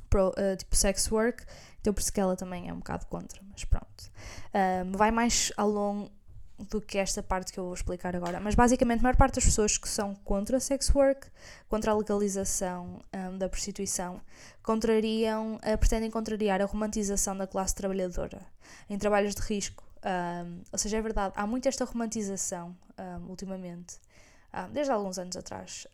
pro, 0.09 0.31
uh, 0.31 0.57
tipo 0.57 0.75
sex 0.75 1.09
work, 1.09 1.45
então 1.79 1.93
por 1.93 2.01
isso 2.01 2.11
que 2.11 2.19
ela 2.19 2.35
também 2.35 2.67
é 2.67 2.73
um 2.73 2.79
bocado 2.79 3.05
contra, 3.05 3.41
mas 3.49 3.63
pronto. 3.63 4.11
Um, 4.53 4.91
vai 4.97 5.11
mais 5.11 5.53
ao 5.55 5.69
longo 5.69 6.11
do 6.57 6.79
que 6.79 6.97
esta 6.97 7.21
parte 7.23 7.51
que 7.51 7.59
eu 7.59 7.65
vou 7.65 7.73
explicar 7.73 8.15
agora. 8.15 8.39
Mas 8.39 8.55
basicamente, 8.55 8.99
a 8.99 9.03
maior 9.03 9.15
parte 9.15 9.35
das 9.35 9.45
pessoas 9.45 9.77
que 9.77 9.87
são 9.89 10.15
contra 10.15 10.59
sex 10.59 10.93
work, 10.93 11.27
contra 11.67 11.91
a 11.91 11.95
legalização 11.95 13.01
um, 13.13 13.37
da 13.37 13.49
prostituição, 13.49 14.21
contrariam, 14.61 15.55
uh, 15.55 15.77
pretendem 15.77 16.09
contrariar 16.11 16.61
a 16.61 16.65
romantização 16.65 17.35
da 17.35 17.47
classe 17.47 17.75
trabalhadora 17.75 18.41
em 18.89 18.97
trabalhos 18.97 19.35
de 19.35 19.41
risco. 19.41 19.83
Um, 20.05 20.61
ou 20.71 20.77
seja, 20.77 20.97
é 20.97 21.01
verdade, 21.01 21.33
há 21.35 21.47
muito 21.47 21.67
esta 21.67 21.85
romantização 21.85 22.75
um, 22.97 23.29
ultimamente 23.29 23.99
desde 24.71 24.91
alguns 24.91 25.17
anos 25.17 25.35
atrás, 25.35 25.87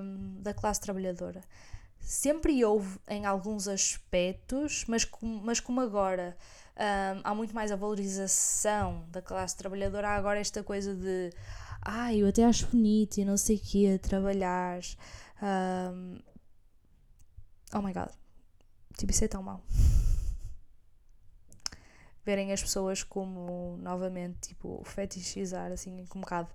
um, 0.00 0.40
da 0.40 0.54
classe 0.54 0.80
trabalhadora. 0.80 1.42
Sempre 1.98 2.64
houve 2.64 2.98
em 3.08 3.24
alguns 3.24 3.66
aspectos, 3.66 4.84
mas, 4.86 5.04
com, 5.04 5.26
mas 5.26 5.58
como 5.58 5.80
agora 5.80 6.36
um, 6.76 7.20
há 7.22 7.34
muito 7.34 7.54
mais 7.54 7.70
a 7.70 7.76
valorização 7.76 9.06
da 9.10 9.22
classe 9.22 9.56
trabalhadora, 9.56 10.08
há 10.08 10.16
agora 10.16 10.40
esta 10.40 10.62
coisa 10.62 10.94
de 10.94 11.30
ai, 11.82 12.14
ah, 12.14 12.18
eu 12.18 12.28
até 12.28 12.44
acho 12.44 12.66
bonito 12.68 13.18
e 13.18 13.24
não 13.24 13.36
sei 13.36 13.56
o 13.56 13.60
que 13.60 13.98
trabalhar. 13.98 14.80
Um, 15.42 16.18
oh 17.74 17.82
my 17.82 17.92
god, 17.92 18.10
tipo, 18.96 19.12
isso 19.12 19.24
é 19.24 19.28
tão 19.28 19.42
mau. 19.42 19.62
Verem 22.24 22.52
as 22.52 22.62
pessoas 22.62 23.02
como, 23.02 23.76
novamente, 23.78 24.48
tipo, 24.48 24.82
fetichizar, 24.84 25.70
assim, 25.70 26.06
um 26.14 26.20
bocado 26.20 26.48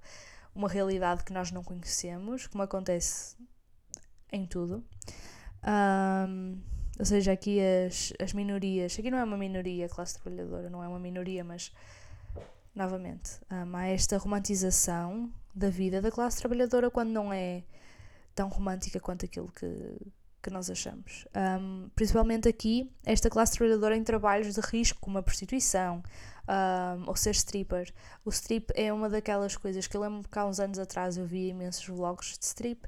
uma 0.53 0.67
realidade 0.67 1.23
que 1.23 1.31
nós 1.31 1.51
não 1.51 1.63
conhecemos, 1.63 2.47
como 2.47 2.63
acontece 2.63 3.37
em 4.31 4.45
tudo. 4.45 4.83
Um, 5.63 6.59
ou 6.99 7.05
seja, 7.05 7.31
aqui 7.31 7.59
as, 7.61 8.11
as 8.19 8.33
minorias, 8.33 8.99
aqui 8.99 9.09
não 9.09 9.17
é 9.17 9.23
uma 9.23 9.37
minoria, 9.37 9.85
a 9.85 9.89
classe 9.89 10.19
trabalhadora 10.19 10.69
não 10.69 10.83
é 10.83 10.87
uma 10.87 10.99
minoria, 10.99 11.45
mas 11.45 11.71
novamente, 12.75 13.39
um, 13.49 13.75
há 13.75 13.87
esta 13.87 14.17
romantização 14.17 15.31
da 15.55 15.69
vida 15.69 16.01
da 16.01 16.11
classe 16.11 16.39
trabalhadora 16.39 16.91
quando 16.91 17.09
não 17.09 17.31
é 17.31 17.63
tão 18.35 18.49
romântica 18.49 18.99
quanto 18.99 19.25
aquilo 19.25 19.49
que, 19.51 19.97
que 20.43 20.49
nós 20.49 20.69
achamos. 20.69 21.25
Um, 21.35 21.89
principalmente 21.95 22.49
aqui, 22.49 22.91
esta 23.05 23.29
classe 23.29 23.57
trabalhadora 23.57 23.95
em 23.95 24.03
trabalhos 24.03 24.53
de 24.53 24.61
risco, 24.61 24.99
como 24.99 25.17
a 25.17 25.23
prostituição, 25.23 26.03
um, 26.47 27.07
ou 27.07 27.15
ser 27.15 27.31
stripper. 27.31 27.93
O 28.25 28.29
strip 28.29 28.71
é 28.75 28.91
uma 28.91 29.09
daquelas 29.09 29.55
coisas 29.55 29.87
que 29.87 29.95
eu 29.95 30.01
lembro 30.01 30.27
que 30.27 30.37
há 30.37 30.45
uns 30.45 30.59
anos 30.59 30.79
atrás 30.79 31.17
eu 31.17 31.25
via 31.25 31.49
imensos 31.49 31.85
vlogs 31.87 32.37
de 32.37 32.45
strip, 32.45 32.87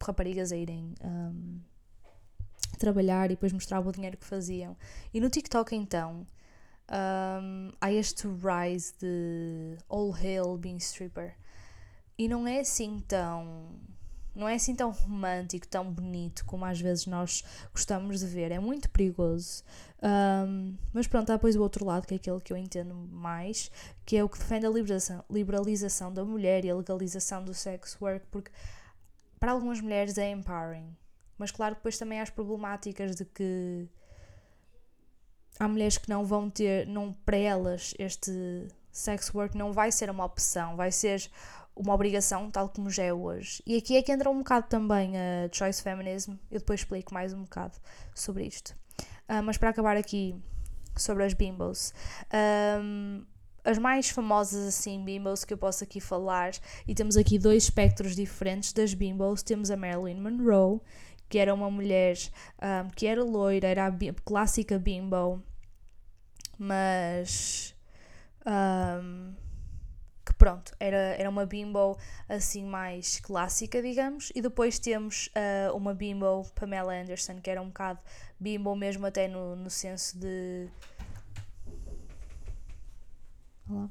raparigas 0.00 0.52
a 0.52 0.56
irem 0.56 0.94
um, 1.02 1.60
trabalhar 2.76 3.26
e 3.26 3.34
depois 3.34 3.52
mostravam 3.52 3.90
o 3.90 3.92
dinheiro 3.92 4.16
que 4.16 4.26
faziam. 4.26 4.76
E 5.12 5.20
no 5.20 5.30
TikTok 5.30 5.74
então 5.74 6.26
um, 6.90 7.72
há 7.80 7.92
este 7.92 8.26
rise 8.26 8.94
de 8.98 9.76
all 9.88 10.12
hail 10.12 10.56
being 10.56 10.78
stripper. 10.78 11.34
E 12.16 12.28
não 12.28 12.46
é 12.46 12.60
assim 12.60 13.00
tão 13.06 13.78
não 14.34 14.48
é 14.48 14.54
assim 14.54 14.74
tão 14.74 14.92
romântico, 14.92 15.66
tão 15.66 15.92
bonito 15.92 16.44
como 16.44 16.64
às 16.64 16.80
vezes 16.80 17.06
nós 17.06 17.42
gostamos 17.72 18.20
de 18.20 18.26
ver. 18.26 18.52
É 18.52 18.60
muito 18.60 18.88
perigoso. 18.88 19.64
Um, 20.00 20.76
mas 20.92 21.08
pronto, 21.08 21.30
há 21.30 21.34
depois 21.34 21.56
o 21.56 21.60
outro 21.60 21.84
lado, 21.84 22.06
que 22.06 22.14
é 22.14 22.16
aquele 22.16 22.40
que 22.40 22.52
eu 22.52 22.56
entendo 22.56 22.94
mais, 22.94 23.68
que 24.06 24.16
é 24.16 24.22
o 24.22 24.28
que 24.28 24.38
defende 24.38 24.64
a 24.64 24.70
liberalização 25.28 26.12
da 26.12 26.24
mulher 26.24 26.64
e 26.64 26.70
a 26.70 26.76
legalização 26.76 27.44
do 27.44 27.52
sex 27.52 28.00
work, 28.00 28.26
porque 28.30 28.52
para 29.40 29.52
algumas 29.52 29.80
mulheres 29.80 30.16
é 30.18 30.30
empowering. 30.30 30.96
Mas 31.38 31.50
claro, 31.50 31.76
depois 31.76 31.96
também 31.96 32.18
há 32.18 32.22
as 32.22 32.30
problemáticas 32.30 33.14
de 33.14 33.24
que 33.24 33.88
há 35.58 35.68
mulheres 35.68 35.98
que 35.98 36.08
não 36.08 36.24
vão 36.24 36.50
ter, 36.50 36.86
não, 36.86 37.12
para 37.12 37.36
elas, 37.36 37.94
este 37.98 38.68
sex 38.90 39.32
work 39.34 39.56
não 39.56 39.72
vai 39.72 39.92
ser 39.92 40.10
uma 40.10 40.24
opção, 40.24 40.76
vai 40.76 40.90
ser 40.90 41.30
uma 41.74 41.94
obrigação, 41.94 42.50
tal 42.50 42.68
como 42.68 42.90
já 42.90 43.04
é 43.04 43.12
hoje. 43.12 43.62
E 43.64 43.76
aqui 43.76 43.96
é 43.96 44.02
que 44.02 44.10
entra 44.10 44.28
um 44.28 44.38
bocado 44.38 44.66
também 44.68 45.16
a 45.16 45.48
choice 45.52 45.82
feminism, 45.82 46.32
eu 46.50 46.58
depois 46.58 46.80
explico 46.80 47.14
mais 47.14 47.32
um 47.32 47.42
bocado 47.42 47.78
sobre 48.14 48.44
isto. 48.44 48.76
Uh, 49.28 49.42
mas 49.44 49.56
para 49.56 49.70
acabar 49.70 49.96
aqui 49.96 50.34
sobre 50.96 51.24
as 51.24 51.34
bimbos, 51.34 51.92
um, 52.82 53.24
as 53.64 53.78
mais 53.78 54.08
famosas 54.08 54.66
assim 54.66 55.04
bimbos 55.04 55.44
que 55.44 55.52
eu 55.52 55.58
posso 55.58 55.84
aqui 55.84 56.00
falar, 56.00 56.52
e 56.86 56.94
temos 56.94 57.16
aqui 57.16 57.38
dois 57.38 57.64
espectros 57.64 58.16
diferentes 58.16 58.72
das 58.72 58.94
bimbos, 58.94 59.42
temos 59.42 59.70
a 59.70 59.76
Marilyn 59.76 60.20
Monroe, 60.20 60.80
que 61.28 61.38
era 61.38 61.52
uma 61.52 61.70
mulher 61.70 62.16
um, 62.62 62.88
que 62.90 63.06
era 63.06 63.22
loira, 63.22 63.68
era 63.68 63.86
a 63.86 63.92
clássica 64.24 64.78
bimbo, 64.78 65.42
mas 66.58 67.74
um, 68.46 69.34
que 70.24 70.32
pronto, 70.34 70.74
era, 70.80 70.96
era 70.96 71.28
uma 71.28 71.46
bimbo 71.46 71.98
assim 72.28 72.64
mais 72.64 73.20
clássica, 73.20 73.82
digamos, 73.82 74.32
e 74.34 74.40
depois 74.40 74.78
temos 74.78 75.28
uh, 75.28 75.76
uma 75.76 75.94
bimbo 75.94 76.44
Pamela 76.54 76.94
Anderson, 76.94 77.40
que 77.40 77.50
era 77.50 77.60
um 77.60 77.68
bocado 77.68 78.00
bimbo 78.40 78.74
mesmo 78.74 79.06
até 79.06 79.28
no, 79.28 79.54
no 79.54 79.70
senso 79.70 80.18
de. 80.18 80.68
Uh, 83.70 83.90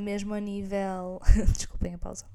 mesmo 0.00 0.34
a 0.34 0.40
nível. 0.40 1.20
Desculpem 1.54 1.94
a 1.94 1.98
pausa. 1.98 2.31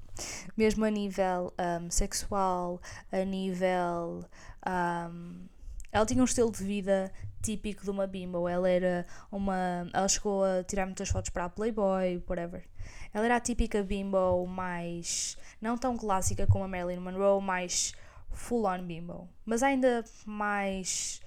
Mesmo 0.56 0.84
a 0.84 0.90
nível 0.90 1.52
um, 1.58 1.90
sexual, 1.90 2.80
a 3.10 3.24
nível. 3.24 4.24
Um, 4.66 5.46
ela 5.90 6.04
tinha 6.04 6.20
um 6.20 6.24
estilo 6.24 6.52
de 6.52 6.62
vida 6.62 7.10
típico 7.42 7.82
de 7.82 7.90
uma 7.90 8.06
bimbo. 8.06 8.48
Ela 8.48 8.68
era 8.68 9.06
uma. 9.30 9.88
Ela 9.92 10.08
chegou 10.08 10.44
a 10.44 10.62
tirar 10.62 10.86
muitas 10.86 11.08
fotos 11.08 11.30
para 11.30 11.46
a 11.46 11.48
Playboy, 11.48 12.22
whatever. 12.28 12.64
Ela 13.12 13.24
era 13.24 13.36
a 13.36 13.40
típica 13.40 13.82
bimbo 13.82 14.46
mais. 14.46 15.36
não 15.60 15.78
tão 15.78 15.96
clássica 15.96 16.46
como 16.46 16.64
a 16.64 16.68
Marilyn 16.68 17.00
Monroe, 17.00 17.42
mais 17.42 17.94
full-on 18.30 18.82
bimbo. 18.84 19.28
Mas 19.44 19.62
ainda 19.62 20.04
mais 20.26 21.20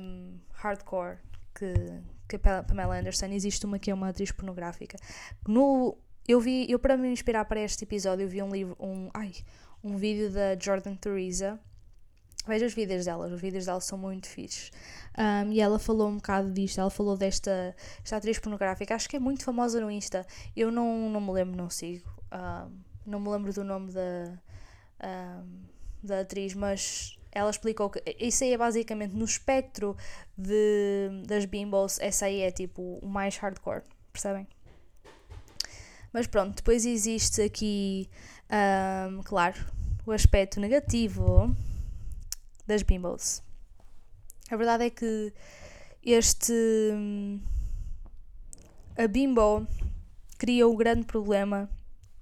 um, 0.00 0.38
hardcore 0.52 1.18
que, 1.54 1.74
que 2.28 2.48
a 2.48 2.62
Pamela 2.62 2.98
Anderson. 2.98 3.26
Existe 3.26 3.64
uma 3.64 3.78
que 3.78 3.90
é 3.90 3.94
uma 3.94 4.08
atriz 4.08 4.32
pornográfica. 4.32 4.98
No, 5.46 5.96
eu 6.26 6.40
vi, 6.40 6.70
eu 6.70 6.78
para 6.78 6.96
me 6.96 7.08
inspirar 7.08 7.44
para 7.44 7.60
este 7.60 7.84
episódio, 7.84 8.24
eu 8.24 8.28
vi 8.28 8.42
um 8.42 8.50
livro, 8.50 8.76
um, 8.80 9.10
ai, 9.12 9.32
um 9.82 9.96
vídeo 9.96 10.30
da 10.30 10.58
Jordan 10.58 10.96
Theresa 10.96 11.60
Veja 12.46 12.66
os 12.66 12.74
vídeos 12.74 13.06
dela, 13.06 13.26
os 13.26 13.40
vídeos 13.40 13.64
dela 13.64 13.80
são 13.80 13.96
muito 13.96 14.28
fixes. 14.28 14.70
Um, 15.16 15.50
e 15.50 15.60
ela 15.60 15.78
falou 15.78 16.08
um 16.08 16.16
bocado 16.16 16.52
disto, 16.52 16.78
ela 16.78 16.90
falou 16.90 17.16
desta 17.16 17.74
esta 18.02 18.16
atriz 18.18 18.38
pornográfica, 18.38 18.94
acho 18.94 19.08
que 19.08 19.16
é 19.16 19.18
muito 19.18 19.44
famosa 19.44 19.80
no 19.80 19.90
Insta. 19.90 20.26
Eu 20.54 20.70
não, 20.70 21.08
não 21.08 21.20
me 21.22 21.32
lembro, 21.32 21.56
não 21.56 21.70
sigo. 21.70 22.06
Um, 22.32 22.82
não 23.06 23.20
me 23.20 23.30
lembro 23.30 23.52
do 23.52 23.64
nome 23.64 23.92
da, 23.92 24.38
um, 25.42 25.62
da 26.02 26.20
atriz, 26.20 26.54
mas 26.54 27.18
ela 27.32 27.50
explicou 27.50 27.88
que 27.88 28.02
isso 28.20 28.44
aí 28.44 28.52
é 28.52 28.58
basicamente 28.58 29.14
no 29.14 29.24
espectro 29.24 29.96
de, 30.36 31.22
das 31.26 31.46
bimbos, 31.46 31.98
essa 31.98 32.26
aí 32.26 32.42
é 32.42 32.50
tipo 32.50 32.98
o 33.02 33.08
mais 33.08 33.36
hardcore, 33.38 33.82
percebem? 34.12 34.46
Mas 36.14 36.28
pronto, 36.28 36.54
depois 36.54 36.86
existe 36.86 37.42
aqui, 37.42 38.08
claro, 39.24 39.56
o 40.06 40.12
aspecto 40.12 40.60
negativo 40.60 41.52
das 42.68 42.84
bimbos. 42.84 43.42
A 44.48 44.56
verdade 44.56 44.84
é 44.84 44.90
que 44.90 45.34
este. 46.00 46.52
A 48.96 49.08
bimbo 49.08 49.66
cria 50.38 50.68
o 50.68 50.76
grande 50.76 51.04
problema 51.04 51.68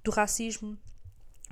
do 0.03 0.09
racismo, 0.09 0.75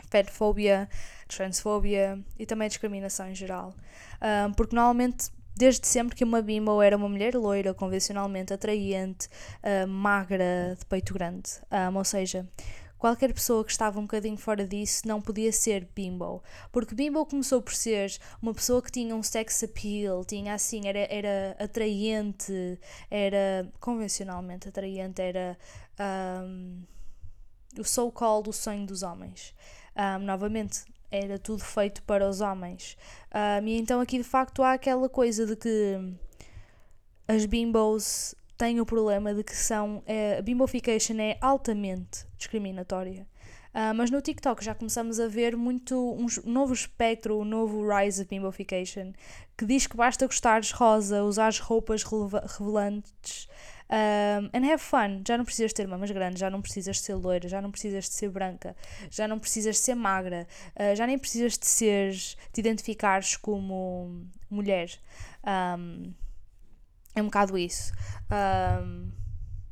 fetofobia, 0.10 0.90
transfobia 1.28 2.20
e 2.40 2.46
também 2.48 2.68
discriminação 2.68 3.30
em 3.30 3.36
geral. 3.36 3.72
Um, 4.20 4.52
porque 4.54 4.76
normalmente, 4.76 5.30
desde 5.62 5.86
sempre 5.86 6.16
que 6.16 6.24
uma 6.24 6.42
bimbo 6.42 6.82
era 6.82 6.98
uma 6.98 7.08
mulher 7.08 7.36
loira, 7.36 7.72
convencionalmente 7.72 8.52
atraente, 8.52 9.28
uh, 9.62 9.88
magra, 9.88 10.76
de 10.78 10.84
peito 10.88 11.14
grande. 11.14 11.52
Um, 11.72 11.98
ou 11.98 12.04
seja, 12.04 12.50
qualquer 12.98 13.32
pessoa 13.32 13.64
que 13.64 13.70
estava 13.70 14.00
um 14.00 14.04
bocadinho 14.04 14.38
fora 14.38 14.68
disso 14.68 15.08
não 15.08 15.22
podia 15.22 15.52
ser 15.52 15.88
bimbo. 15.94 16.42
Porque 16.72 16.96
bimbo 16.96 17.24
começou 17.28 17.62
por 17.62 17.76
ser 17.76 18.12
uma 18.42 18.56
pessoa 18.56 18.82
que 18.82 18.92
tinha 18.92 19.16
um 19.16 19.22
sex 19.22 19.62
appeal, 19.62 20.26
tinha 20.26 20.56
assim, 20.56 20.88
era, 20.88 21.06
era 21.14 21.56
atraente, 21.60 22.80
era 23.12 23.72
convencionalmente 23.80 24.68
atraente, 24.68 25.22
era 25.22 25.56
um, 26.44 26.82
o 27.78 27.84
so-called 27.84 28.50
o 28.50 28.54
sonho 28.54 28.88
dos 28.88 29.04
homens. 29.04 29.54
Um, 29.96 30.26
novamente, 30.26 30.86
era 31.12 31.38
tudo 31.38 31.64
feito 31.64 32.02
para 32.04 32.28
os 32.28 32.42
homens. 32.42 32.98
Um, 33.34 33.68
e 33.68 33.78
então 33.78 34.00
aqui 34.00 34.18
de 34.18 34.24
facto 34.24 34.64
há 34.64 34.74
aquela 34.74 35.10
coisa 35.10 35.46
de 35.46 35.56
que 35.56 36.00
as 37.28 37.46
bimbos 37.46 38.34
tem 38.58 38.80
o 38.80 38.86
problema 38.86 39.34
de 39.34 39.44
que 39.44 39.56
são. 39.56 40.02
É, 40.06 40.38
a 40.38 40.42
bimbofication 40.42 41.20
é 41.20 41.38
altamente 41.42 42.26
discriminatória. 42.38 43.28
Uh, 43.74 43.96
mas 43.96 44.12
no 44.12 44.22
TikTok 44.22 44.64
já 44.64 44.76
começamos 44.76 45.18
a 45.18 45.28
ver 45.28 45.56
muito 45.56 45.96
um 45.96 46.28
novo 46.46 46.74
espectro, 46.74 47.40
um 47.40 47.46
novo 47.46 47.88
rise 47.88 48.22
of 48.22 48.30
bimbofication, 48.30 49.14
que 49.58 49.66
diz 49.66 49.88
que 49.88 49.96
basta 49.96 50.28
gostares 50.28 50.72
rosa, 50.72 51.24
usar 51.24 51.54
roupas 51.54 52.04
revelantes 52.04 53.48
um, 53.92 54.50
and 54.54 54.66
have 54.66 54.80
fun. 54.82 55.22
Já 55.28 55.38
não 55.38 55.44
precisas 55.44 55.74
ter 55.74 55.88
mamas 55.88 56.10
grandes, 56.12 56.40
já 56.40 56.50
não 56.50 56.62
precisas 56.62 56.98
de 56.98 57.04
ser 57.04 57.16
loira, 57.16 57.48
já 57.48 57.62
não 57.62 57.70
precisas 57.70 58.06
de 58.06 58.14
ser 58.14 58.30
branca, 58.30 58.76
já 59.10 59.28
não 59.28 59.38
precisas 59.38 59.76
de 59.76 59.82
ser 59.82 59.96
magra, 59.96 60.48
uh, 60.76 60.96
já 60.96 61.06
nem 61.06 61.20
precisas 61.20 61.58
de 61.58 61.68
ser, 61.68 62.14
te 62.14 62.60
identificares 62.60 63.36
como 63.36 64.26
mulher. 64.50 64.90
Um, 65.44 66.14
é 67.14 67.22
um 67.22 67.26
bocado 67.26 67.58
isso. 67.58 67.92
Um, 68.32 69.12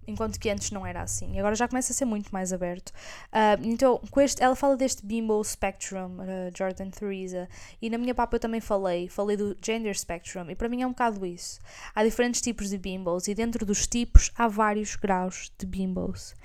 enquanto 0.10 0.39
que 0.39 0.50
antes 0.50 0.72
não 0.72 0.86
era 0.86 1.02
assim. 1.02 1.39
Agora 1.39 1.56
já 1.56 1.67
começa 1.67 1.93
a 1.93 1.95
ser 1.95 2.06
muito 2.06 2.30
mais 2.32 2.52
aberto. 2.52 2.89
Uh, 2.89 3.63
então, 3.63 4.02
com 4.10 4.22
este, 4.22 4.41
ela 4.43 4.56
fala 4.56 4.76
deste 4.76 5.06
Bimbo 5.06 5.43
Spectrum, 5.43 6.17
uh, 6.19 6.58
Jordan 6.58 6.89
Theresa, 6.89 7.48
e 7.82 7.89
na 7.89 7.98
minha 7.98 8.15
papa 8.15 8.36
eu 8.36 8.39
também 8.39 8.60
falei, 8.60 9.08
falei 9.08 9.38
do 9.38 9.56
Gender 9.62 9.98
Spectrum, 9.98 10.50
e 10.50 10.56
para 10.56 10.69
mim 10.69 10.82
é 10.82 10.88
um 10.88 10.91
bocado 10.91 11.26
isso. 11.26 11.60
Há 11.93 12.04
diferentes 12.04 12.41
tipos 12.41 12.69
de 12.69 12.78
bimbos, 12.78 13.28
e 13.28 13.36
dentro 13.36 13.65
dos 13.65 13.88
tipos 13.88 14.32
há 14.36 14.48
vários 14.48 14.95
graus 14.95 15.52
de 15.58 15.65
bimbos. 15.65 16.36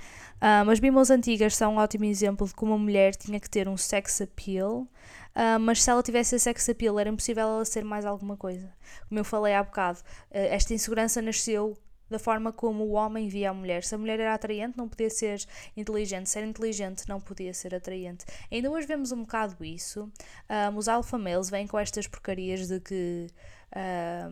Um, 0.42 0.70
as 0.70 0.78
bimbos 0.78 1.10
antigas 1.10 1.56
são 1.56 1.74
um 1.74 1.78
ótimo 1.78 2.04
exemplo 2.04 2.46
de 2.46 2.54
como 2.54 2.72
uma 2.72 2.78
mulher 2.78 3.14
tinha 3.14 3.40
que 3.40 3.48
ter 3.48 3.68
um 3.68 3.76
sex 3.76 4.20
appeal, 4.20 4.86
Uh, 5.34 5.58
mas 5.58 5.82
se 5.82 5.90
ela 5.90 6.00
tivesse 6.00 6.38
sex 6.38 6.68
appeal, 6.68 6.98
era 6.98 7.10
impossível 7.10 7.42
ela 7.42 7.64
ser 7.64 7.84
mais 7.84 8.04
alguma 8.04 8.36
coisa. 8.36 8.72
Como 9.08 9.18
eu 9.18 9.24
falei 9.24 9.52
há 9.52 9.62
bocado, 9.64 9.98
uh, 9.98 10.04
esta 10.30 10.72
insegurança 10.72 11.20
nasceu 11.20 11.76
da 12.14 12.18
forma 12.18 12.52
como 12.52 12.84
o 12.84 12.92
homem 12.92 13.28
via 13.28 13.50
a 13.50 13.54
mulher. 13.54 13.82
Se 13.82 13.94
a 13.94 13.98
mulher 13.98 14.20
era 14.20 14.34
atraente, 14.34 14.78
não 14.78 14.88
podia 14.88 15.10
ser 15.10 15.44
inteligente. 15.76 16.30
Se 16.30 16.38
era 16.38 16.46
inteligente, 16.46 17.08
não 17.08 17.20
podia 17.20 17.52
ser 17.52 17.74
atraente. 17.74 18.24
Ainda 18.50 18.70
hoje 18.70 18.86
vemos 18.86 19.10
um 19.10 19.22
bocado 19.22 19.64
isso. 19.64 20.10
Um, 20.48 20.76
os 20.76 20.86
alpha 20.86 21.18
males 21.18 21.50
vêm 21.50 21.66
com 21.66 21.78
estas 21.78 22.06
porcarias 22.06 22.68
de 22.68 22.78
que 22.80 23.26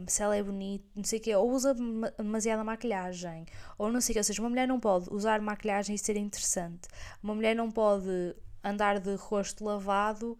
se 0.06 0.22
ela 0.22 0.36
é 0.36 0.42
bonita, 0.42 0.84
não 0.94 1.02
sei 1.02 1.18
o 1.18 1.22
quê, 1.22 1.34
ou 1.34 1.50
usa 1.50 1.74
demasiada 2.16 2.62
maquilhagem, 2.62 3.44
ou 3.76 3.90
não 3.90 4.00
sei 4.00 4.12
o 4.12 4.14
quê. 4.14 4.20
Ou 4.20 4.24
seja, 4.24 4.40
uma 4.40 4.48
mulher 4.48 4.68
não 4.68 4.78
pode 4.78 5.12
usar 5.12 5.40
maquilhagem 5.40 5.96
e 5.96 5.98
ser 5.98 6.16
interessante. 6.16 6.86
Uma 7.20 7.34
mulher 7.34 7.56
não 7.56 7.68
pode 7.68 8.36
andar 8.62 9.00
de 9.00 9.14
rosto 9.14 9.64
lavado 9.64 10.38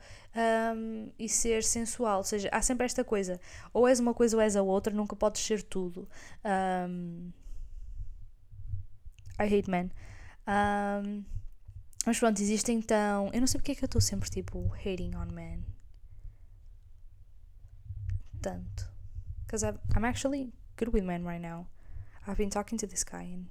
um, 0.76 1.10
e 1.18 1.28
ser 1.28 1.62
sensual. 1.64 2.18
Ou 2.18 2.24
seja, 2.24 2.48
há 2.52 2.62
sempre 2.62 2.86
esta 2.86 3.04
coisa: 3.04 3.40
ou 3.72 3.88
és 3.88 4.00
uma 4.00 4.14
coisa 4.14 4.36
ou 4.36 4.42
és 4.42 4.56
a 4.56 4.62
outra, 4.62 4.92
nunca 4.92 5.16
podes 5.16 5.42
ser 5.42 5.62
tudo. 5.62 6.08
Um, 6.44 7.30
I 9.38 9.46
hate 9.46 9.68
men. 9.68 9.90
Um, 10.46 11.24
mas 12.04 12.18
pronto, 12.18 12.40
existe 12.40 12.72
então. 12.72 13.30
Eu 13.32 13.40
não 13.40 13.46
sei 13.46 13.58
porque 13.60 13.72
é 13.72 13.74
que 13.74 13.84
eu 13.84 13.86
estou 13.86 14.00
sempre 14.00 14.28
tipo 14.30 14.72
hating 14.74 15.14
on 15.14 15.26
men. 15.26 15.64
Tanto. 18.40 18.90
Because 19.44 19.64
I'm 19.64 20.04
actually 20.04 20.52
good 20.76 20.92
with 20.92 21.04
men 21.04 21.24
right 21.24 21.40
now. 21.40 21.66
I've 22.26 22.36
been 22.36 22.50
talking 22.50 22.78
to 22.78 22.86
this 22.86 23.04
guy 23.04 23.22
and 23.22 23.46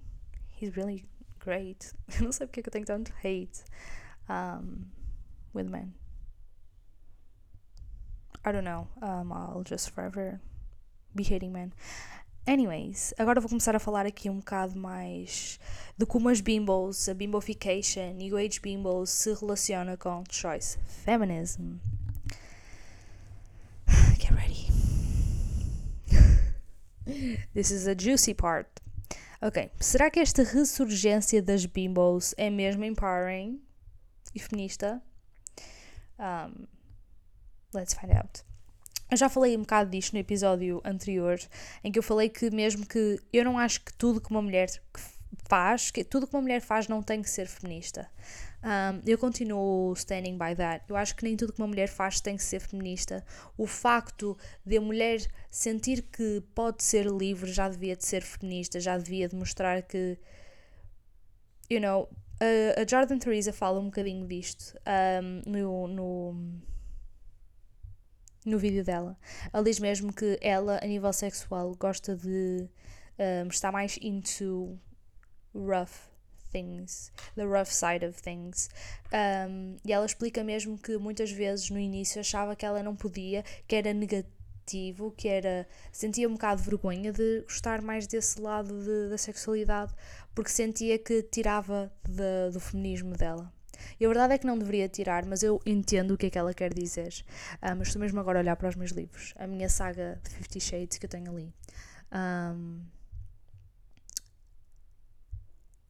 he's 0.49 0.75
really 0.75 1.05
great. 1.39 1.93
Eu 2.17 2.23
não 2.23 2.31
sei 2.31 2.47
porque 2.47 2.61
é 2.61 2.63
que 2.63 2.69
eu 2.69 2.73
tenho 2.73 2.85
tanto 2.85 3.11
hate. 3.23 3.63
Um, 4.31 4.87
with 5.53 5.67
men. 5.67 5.93
I 8.43 8.51
don't 8.51 8.63
know. 8.63 8.87
Um, 9.01 9.31
I'll 9.31 9.63
just 9.63 9.91
forever 9.91 10.39
be 11.15 11.23
hating 11.23 11.53
men. 11.53 11.73
Anyways, 12.47 13.13
agora 13.19 13.39
vou 13.39 13.47
começar 13.49 13.75
a 13.75 13.79
falar 13.79 14.07
aqui 14.07 14.27
um 14.27 14.39
bocado 14.39 14.75
mais 14.75 15.59
de 15.95 16.07
como 16.07 16.27
as 16.27 16.41
bimbos, 16.41 17.07
a 17.07 17.13
bimbofication, 17.13 18.13
New 18.15 18.35
Age 18.35 18.59
bimbos 18.59 19.11
se 19.11 19.31
relaciona 19.35 19.95
com 19.95 20.23
choice 20.27 20.79
feminism. 21.05 21.75
Get 24.17 24.31
ready. 24.31 24.71
This 27.53 27.69
is 27.69 27.87
a 27.87 27.93
juicy 27.93 28.33
part. 28.33 28.67
Ok, 29.39 29.69
será 29.79 30.09
que 30.09 30.19
esta 30.19 30.41
ressurgência 30.43 31.43
das 31.43 31.65
bimbos 31.67 32.33
é 32.37 32.49
mesmo 32.49 32.83
empowering 32.83 33.61
e 34.33 34.39
feminista? 34.39 35.01
Um, 36.19 36.67
let's 37.73 37.93
find 37.93 38.11
out. 38.11 38.43
Eu 39.09 39.17
já 39.17 39.27
falei 39.27 39.57
um 39.57 39.61
bocado 39.61 39.89
disto 39.89 40.13
no 40.13 40.19
episódio 40.19 40.81
anterior, 40.85 41.37
em 41.83 41.91
que 41.91 41.99
eu 41.99 42.03
falei 42.03 42.29
que 42.29 42.49
mesmo 42.49 42.85
que 42.85 43.19
eu 43.33 43.43
não 43.43 43.57
acho 43.57 43.81
que 43.81 43.93
tudo 43.93 44.21
que 44.21 44.31
uma 44.31 44.41
mulher 44.41 44.69
faz, 45.49 45.91
que 45.91 46.03
tudo 46.03 46.25
que 46.25 46.33
uma 46.33 46.41
mulher 46.41 46.61
faz 46.61 46.87
não 46.87 47.03
tem 47.03 47.21
que 47.21 47.29
ser 47.29 47.45
feminista. 47.45 48.09
Um, 48.63 49.01
eu 49.05 49.17
continuo 49.17 49.91
standing 49.93 50.37
by 50.37 50.55
that. 50.55 50.85
Eu 50.87 50.95
acho 50.95 51.15
que 51.15 51.23
nem 51.23 51.35
tudo 51.35 51.51
que 51.51 51.59
uma 51.59 51.67
mulher 51.67 51.89
faz 51.89 52.21
tem 52.21 52.37
que 52.37 52.43
ser 52.43 52.59
feminista. 52.59 53.25
O 53.57 53.65
facto 53.65 54.37
de 54.65 54.77
a 54.77 54.81
mulher 54.81 55.19
sentir 55.49 56.03
que 56.03 56.41
pode 56.53 56.83
ser 56.83 57.05
livre 57.07 57.51
já 57.51 57.67
devia 57.67 57.95
de 57.95 58.05
ser 58.05 58.21
feminista, 58.21 58.79
já 58.79 58.97
devia 58.97 59.27
demonstrar 59.27 59.81
que, 59.81 60.17
you 61.69 61.81
know, 61.81 62.07
a, 62.77 62.85
Jordan 62.87 63.17
Teresa 63.17 63.53
fala 63.53 63.79
um 63.79 63.85
bocadinho 63.85 64.27
disto 64.27 64.75
um, 64.85 65.41
no, 65.45 65.87
no 65.87 66.61
no 68.45 68.57
vídeo 68.57 68.83
dela. 68.83 69.17
Ela 69.53 69.63
diz 69.63 69.79
mesmo 69.79 70.11
que 70.11 70.39
ela, 70.41 70.79
a 70.81 70.87
nível 70.87 71.13
sexual, 71.13 71.75
gosta 71.75 72.15
de 72.15 72.67
um, 73.19 73.47
estar 73.47 73.71
mais 73.71 73.97
into 74.01 74.79
rough 75.53 76.09
things, 76.51 77.11
the 77.35 77.45
rough 77.45 77.71
side 77.71 78.03
of 78.05 78.19
things. 78.21 78.69
Um, 79.13 79.77
e 79.85 79.93
ela 79.93 80.05
explica 80.05 80.43
mesmo 80.43 80.77
que 80.77 80.97
muitas 80.97 81.31
vezes 81.31 81.69
no 81.69 81.79
início 81.79 82.19
achava 82.19 82.55
que 82.55 82.65
ela 82.65 82.83
não 82.83 82.95
podia, 82.95 83.43
que 83.67 83.75
era 83.75 83.93
negativo, 83.93 84.40
que 85.17 85.27
era. 85.27 85.67
sentia 85.91 86.27
um 86.27 86.33
bocado 86.33 86.61
de 86.61 86.69
vergonha 86.69 87.11
de 87.11 87.41
gostar 87.41 87.81
mais 87.81 88.07
desse 88.07 88.39
lado 88.39 88.83
de, 88.83 89.09
da 89.09 89.17
sexualidade, 89.17 89.93
porque 90.33 90.49
sentia 90.49 90.97
que 90.97 91.23
tirava 91.23 91.91
de, 92.07 92.51
do 92.53 92.59
feminismo 92.59 93.15
dela. 93.15 93.51
E 93.99 94.05
a 94.05 94.07
verdade 94.07 94.33
é 94.33 94.37
que 94.37 94.45
não 94.45 94.57
deveria 94.57 94.87
tirar, 94.87 95.25
mas 95.25 95.43
eu 95.43 95.59
entendo 95.65 96.13
o 96.13 96.17
que 96.17 96.27
é 96.27 96.29
que 96.29 96.37
ela 96.37 96.53
quer 96.53 96.73
dizer. 96.73 97.13
Um, 97.61 97.75
mas 97.77 97.87
estou 97.87 97.99
mesmo 97.99 98.19
agora 98.19 98.39
a 98.39 98.41
olhar 98.41 98.55
para 98.55 98.69
os 98.69 98.75
meus 98.75 98.91
livros. 98.91 99.33
A 99.35 99.47
minha 99.47 99.69
saga 99.69 100.19
de 100.23 100.29
Fifty 100.29 100.59
Shades 100.59 100.97
que 100.97 101.05
eu 101.05 101.09
tenho 101.09 101.31
ali. 101.31 101.53
Um, 102.11 102.81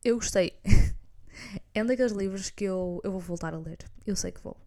eu 0.03 0.15
gostei. 0.15 0.57
é 1.73 1.83
um 1.83 1.85
daqueles 1.85 2.11
livros 2.11 2.49
que 2.49 2.63
eu, 2.63 3.01
eu 3.03 3.11
vou 3.11 3.19
voltar 3.19 3.53
a 3.53 3.57
ler. 3.57 3.77
Eu 4.05 4.15
sei 4.15 4.31
que 4.31 4.41
vou. 4.41 4.57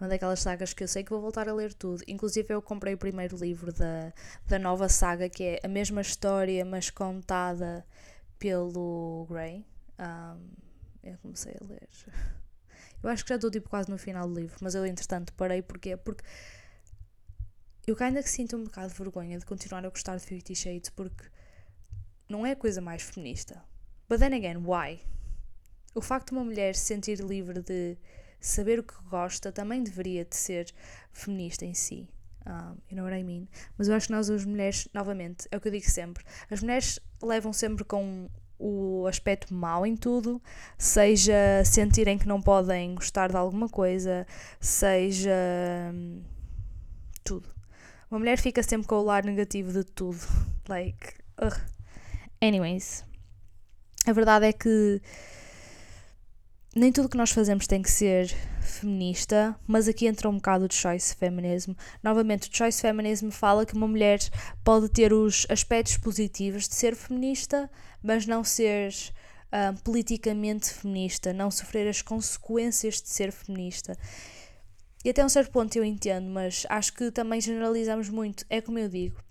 É 0.00 0.04
uma 0.04 0.08
daquelas 0.08 0.40
sagas 0.40 0.72
que 0.72 0.82
eu 0.82 0.88
sei 0.88 1.04
que 1.04 1.10
vou 1.10 1.20
voltar 1.20 1.48
a 1.48 1.54
ler 1.54 1.72
tudo. 1.72 2.02
Inclusive, 2.08 2.52
eu 2.52 2.60
comprei 2.60 2.94
o 2.94 2.98
primeiro 2.98 3.36
livro 3.36 3.72
da, 3.72 4.12
da 4.46 4.58
nova 4.58 4.88
saga, 4.88 5.28
que 5.28 5.44
é 5.44 5.60
a 5.62 5.68
mesma 5.68 6.00
história, 6.00 6.64
mas 6.64 6.90
contada 6.90 7.86
pelo 8.38 9.26
Gray. 9.30 9.64
Um, 9.98 10.50
eu 11.02 11.18
comecei 11.18 11.54
a 11.60 11.64
ler. 11.64 11.88
Eu 13.02 13.10
acho 13.10 13.22
que 13.22 13.28
já 13.28 13.34
estou 13.34 13.50
tipo 13.50 13.68
quase 13.68 13.90
no 13.90 13.98
final 13.98 14.26
do 14.26 14.34
livro, 14.34 14.56
mas 14.62 14.74
eu 14.74 14.86
entretanto 14.86 15.32
parei 15.34 15.60
porque 15.60 15.94
porque 15.94 16.24
eu 17.86 17.94
ainda 18.00 18.22
que 18.22 18.30
sinto 18.30 18.56
um 18.56 18.64
bocado 18.64 18.88
de 18.88 18.98
vergonha 18.98 19.38
de 19.38 19.44
continuar 19.44 19.84
a 19.84 19.90
gostar 19.90 20.16
de 20.16 20.24
Fifty 20.24 20.54
Shades 20.54 20.88
porque 20.88 21.24
não 22.26 22.46
é 22.46 22.52
a 22.52 22.56
coisa 22.56 22.80
mais 22.80 23.02
feminista. 23.02 23.62
But 24.08 24.20
then 24.20 24.34
again, 24.34 24.64
why? 24.64 25.00
O 25.94 26.00
facto 26.00 26.28
de 26.28 26.32
uma 26.32 26.44
mulher 26.44 26.74
se 26.74 26.86
sentir 26.86 27.20
livre 27.20 27.60
de 27.60 27.98
saber 28.46 28.78
o 28.78 28.82
que 28.82 28.94
gosta 29.08 29.50
também 29.50 29.82
deveria 29.82 30.24
de 30.24 30.36
ser 30.36 30.72
feminista 31.12 31.64
em 31.64 31.74
si. 31.74 32.08
Um, 32.46 32.76
you 32.90 32.96
know 32.96 33.04
what 33.04 33.18
I 33.18 33.24
mean? 33.24 33.48
Mas 33.78 33.88
eu 33.88 33.94
acho 33.94 34.08
que 34.08 34.12
nós, 34.12 34.28
as 34.28 34.44
mulheres, 34.44 34.86
novamente, 34.92 35.48
é 35.50 35.56
o 35.56 35.60
que 35.60 35.68
eu 35.68 35.72
digo 35.72 35.88
sempre: 35.88 36.22
as 36.50 36.60
mulheres 36.60 37.00
levam 37.22 37.52
sempre 37.52 37.84
com 37.84 38.28
o 38.58 39.06
aspecto 39.06 39.52
mau 39.54 39.86
em 39.86 39.96
tudo, 39.96 40.40
seja 40.76 41.64
sentirem 41.64 42.18
que 42.18 42.28
não 42.28 42.40
podem 42.40 42.94
gostar 42.94 43.30
de 43.30 43.36
alguma 43.36 43.68
coisa, 43.68 44.26
seja 44.60 45.32
hum, 45.92 46.22
tudo. 47.24 47.48
Uma 48.10 48.18
mulher 48.18 48.38
fica 48.38 48.62
sempre 48.62 48.86
com 48.86 48.96
o 48.96 49.02
lado 49.02 49.26
negativo 49.26 49.72
de 49.72 49.84
tudo. 49.84 50.18
Like, 50.68 51.14
ugh. 51.42 51.60
Anyways, 52.40 53.04
a 54.06 54.12
verdade 54.12 54.46
é 54.46 54.52
que 54.52 55.00
nem 56.74 56.90
tudo 56.90 57.08
que 57.08 57.16
nós 57.16 57.30
fazemos 57.30 57.66
tem 57.66 57.80
que 57.80 57.90
ser 57.90 58.34
feminista, 58.60 59.54
mas 59.66 59.86
aqui 59.86 60.06
entra 60.06 60.28
um 60.28 60.34
bocado 60.34 60.66
o 60.66 60.72
choice 60.72 61.14
feminism. 61.14 61.72
Novamente, 62.02 62.50
o 62.50 62.56
choice 62.56 62.80
feminism 62.80 63.30
fala 63.30 63.64
que 63.64 63.74
uma 63.74 63.86
mulher 63.86 64.18
pode 64.64 64.88
ter 64.88 65.12
os 65.12 65.46
aspectos 65.48 65.96
positivos 65.98 66.68
de 66.68 66.74
ser 66.74 66.96
feminista, 66.96 67.70
mas 68.02 68.26
não 68.26 68.42
ser 68.42 68.92
uh, 69.52 69.80
politicamente 69.82 70.72
feminista, 70.72 71.32
não 71.32 71.50
sofrer 71.50 71.88
as 71.88 72.02
consequências 72.02 73.00
de 73.00 73.08
ser 73.08 73.30
feminista. 73.30 73.96
E 75.04 75.10
até 75.10 75.24
um 75.24 75.28
certo 75.28 75.52
ponto 75.52 75.76
eu 75.76 75.84
entendo, 75.84 76.28
mas 76.28 76.66
acho 76.68 76.92
que 76.94 77.10
também 77.10 77.40
generalizamos 77.40 78.08
muito. 78.08 78.44
É 78.50 78.60
como 78.60 78.78
eu 78.78 78.88
digo, 78.88 79.22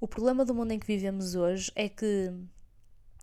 o 0.00 0.08
problema 0.08 0.44
do 0.44 0.54
mundo 0.54 0.72
em 0.72 0.78
que 0.78 0.86
vivemos 0.86 1.34
hoje 1.34 1.70
é 1.74 1.88
que 1.88 2.32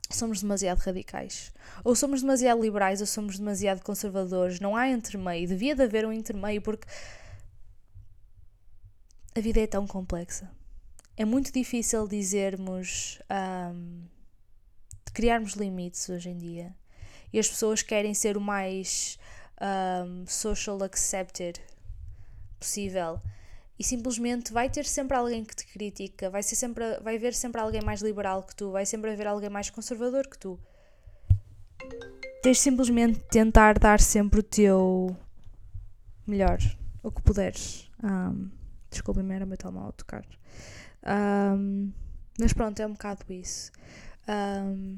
somos 0.10 0.42
demasiado 0.42 0.80
radicais. 0.80 1.52
Ou 1.84 1.96
somos 1.96 2.22
demasiado 2.22 2.62
liberais 2.62 3.02
ou 3.02 3.08
somos 3.08 3.38
demasiado 3.38 3.82
conservadores. 3.82 4.60
Não 4.60 4.76
há 4.76 4.90
intermeio. 4.90 5.48
Devia 5.48 5.76
de 5.76 5.84
haver 5.84 6.06
um 6.06 6.14
intermeio 6.14 6.62
porque 6.62 6.88
a 9.36 9.40
vida 9.40 9.60
é 9.60 9.68
tão 9.68 9.86
complexa. 9.86 10.50
É 11.16 11.26
muito 11.26 11.52
difícil 11.52 12.08
dizermos. 12.08 13.20
Um, 13.30 14.04
criarmos 15.14 15.54
limites 15.54 16.08
hoje 16.10 16.30
em 16.30 16.38
dia. 16.38 16.74
E 17.32 17.40
as 17.40 17.48
pessoas 17.48 17.82
querem 17.82 18.14
ser 18.14 18.38
o 18.38 18.42
mais 18.42 19.20
um, 19.62 20.26
social 20.26 20.82
accepted 20.84 21.60
possível 22.60 23.22
e 23.80 23.84
simplesmente 23.84 24.52
vai 24.52 24.70
ter 24.70 24.86
sempre 24.86 25.16
alguém 25.16 25.46
que 25.46 25.56
te 25.56 25.66
critica, 25.66 26.30
vai, 26.30 26.44
ser 26.44 26.58
sempre, 26.58 27.00
vai 27.00 27.16
haver 27.16 27.34
sempre 27.34 27.62
alguém 27.62 27.82
mais 27.82 28.02
liberal 28.02 28.44
que 28.44 28.54
tu, 28.54 28.72
vai 28.72 28.86
sempre 28.86 29.10
haver 29.10 29.26
alguém 29.26 29.50
mais 29.50 29.70
conservador 29.70 30.28
que 30.28 30.38
tu. 30.38 30.60
Tens 32.44 32.60
simplesmente 32.60 33.20
tentar 33.32 33.80
dar 33.80 34.02
sempre 34.02 34.42
o 34.42 34.44
teu 34.44 35.16
melhor, 36.28 36.58
o 37.02 37.10
que 37.10 37.22
puderes. 37.22 37.90
Um, 38.04 38.52
Desculpem-me, 38.92 39.36
era 39.36 39.46
o 39.46 39.48
meu 39.48 39.58
telemóvel 39.58 39.94
tocar. 39.94 40.26
Um, 41.06 41.94
mas 42.38 42.52
pronto, 42.52 42.82
é 42.82 42.88
um 42.88 42.94
bocado 42.94 43.24
isso. 43.30 43.72
Um, 44.28 44.98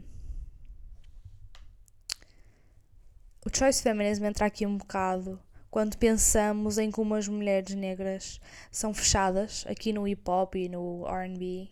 o 3.46 3.56
choice 3.56 3.84
feminism 3.84 4.26
entra 4.26 4.46
aqui 4.46 4.66
um 4.66 4.78
bocado 4.78 5.40
quando 5.72 5.98
pensamos 5.98 6.78
em 6.78 6.92
como 6.92 7.16
as 7.16 7.30
mulheres 7.30 7.74
negras 7.74 8.42
são 8.70 8.94
fechadas 8.94 9.66
aqui 9.68 9.94
no 9.94 10.06
hip 10.06 10.22
hop 10.30 10.56
e 10.56 10.68
no 10.68 11.06
RB 11.08 11.72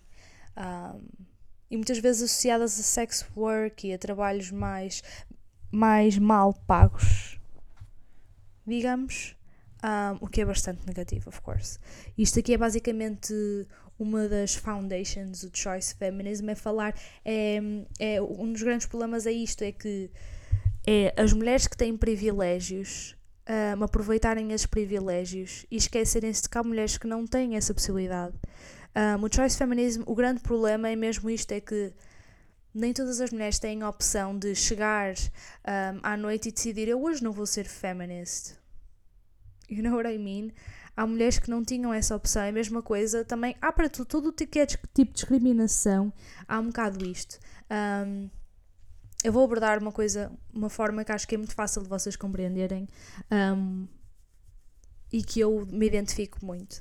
um, 0.58 1.02
e 1.70 1.76
muitas 1.76 2.00
vezes 2.00 2.24
associadas 2.24 2.80
a 2.80 2.84
sex 2.84 3.26
work 3.36 3.88
e 3.88 3.94
a 3.94 3.98
trabalhos 3.98 4.52
mais, 4.52 5.04
mais 5.70 6.18
mal 6.18 6.54
pagos, 6.66 7.40
digamos, 8.66 9.36
um, 9.84 10.26
o 10.26 10.28
que 10.28 10.42
é 10.42 10.46
bastante 10.46 10.88
negativo, 10.88 11.30
of 11.30 11.42
course. 11.42 11.78
Isto 12.18 12.40
aqui 12.40 12.54
é 12.54 12.58
basicamente 12.58 13.34
uma 14.00 14.28
das 14.28 14.56
foundations 14.56 15.42
do 15.42 15.56
choice 15.56 15.94
feminism, 15.94 16.50
é 16.50 16.56
falar, 16.56 16.96
é, 17.24 17.60
é 18.00 18.22
um 18.22 18.52
dos 18.52 18.64
grandes 18.64 18.88
problemas 18.88 19.28
é 19.28 19.32
isto, 19.32 19.62
é 19.62 19.72
que 19.72 20.10
é 20.88 21.14
as 21.16 21.34
mulheres 21.34 21.68
que 21.68 21.78
têm 21.78 21.96
privilégios 21.96 23.19
um, 23.50 23.84
aproveitarem 23.84 24.52
esses 24.52 24.68
privilégios 24.68 25.66
e 25.72 25.78
esquecerem-se 25.78 26.44
de 26.44 26.50
que 26.50 26.58
há 26.58 26.64
mulheres 26.64 26.98
que 26.98 27.08
não 27.08 27.26
têm 27.26 27.56
essa 27.56 27.74
possibilidade. 27.74 28.36
Um, 28.96 29.26
o 29.26 29.34
choice 29.34 29.58
feminism, 29.58 30.04
o 30.06 30.14
grande 30.14 30.42
problema 30.42 30.90
é 30.90 30.96
mesmo 30.96 31.30
isto, 31.30 31.52
é 31.52 31.60
que 31.60 31.92
nem 32.74 32.94
todas 32.94 33.20
as 33.20 33.32
mulheres 33.32 33.58
têm 33.58 33.82
a 33.82 33.90
opção 33.90 34.38
de 34.38 34.54
chegar 34.54 35.14
um, 35.16 36.00
à 36.04 36.16
noite 36.16 36.50
e 36.50 36.52
decidir 36.52 36.88
eu 36.88 37.02
hoje 37.02 37.24
não 37.24 37.32
vou 37.32 37.46
ser 37.46 37.66
feminist. 37.66 38.56
You 39.68 39.84
know 39.84 39.96
what 39.96 40.10
I 40.10 40.18
mean? 40.18 40.52
Há 40.96 41.08
mulheres 41.08 41.40
que 41.40 41.50
não 41.50 41.64
tinham 41.64 41.94
essa 41.94 42.16
opção, 42.16 42.42
é 42.42 42.50
a 42.50 42.52
mesa 42.52 42.82
coisa 42.82 43.24
também. 43.24 43.56
Há 43.62 43.72
para 43.72 43.90
tudo, 43.90 44.06
todo 44.06 44.28
o 44.28 44.32
tipo 44.32 44.52
de 44.94 45.06
discriminação, 45.06 46.12
há 46.48 46.60
um 46.60 46.68
bocado 46.68 47.06
isto. 47.06 47.40
Um, 47.72 48.30
eu 49.24 49.34
vou 49.34 49.44
abordar 49.44 49.80
uma 49.80 49.92
coisa, 49.92 50.32
uma 50.54 50.70
forma 50.70 51.04
que 51.04 51.12
acho 51.12 51.28
que 51.28 51.36
é 51.36 51.38
muito 51.38 51.54
fácil 51.54 51.84
de 51.84 51.90
vocês 51.90 52.16
compreenderem 52.16 52.88
um, 53.32 53.88
e 55.12 55.22
que 55.22 55.40
eu 55.40 55.66
me 55.70 55.88
identifico 55.88 56.44
muito. 56.46 56.80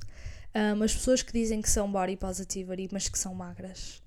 Um, 0.55 0.82
as 0.82 0.95
pessoas 0.95 1.22
que 1.22 1.32
dizem 1.32 1.61
que 1.61 1.68
são 1.68 1.91
body 1.91 2.16
positivity, 2.16 2.89
mas 2.93 3.09
que 3.09 3.18
são 3.18 3.34
magras. 3.34 4.03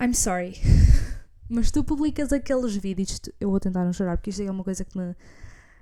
I'm 0.00 0.14
sorry. 0.14 0.54
mas 1.48 1.70
tu 1.70 1.82
publicas 1.82 2.32
aqueles 2.32 2.76
vídeos, 2.76 3.20
eu 3.40 3.50
vou 3.50 3.60
tentar 3.60 3.84
não 3.84 3.92
chorar 3.92 4.16
porque 4.16 4.30
isto 4.30 4.42
é 4.42 4.50
uma 4.50 4.64
coisa 4.64 4.84
que 4.84 4.96
me, 4.96 5.14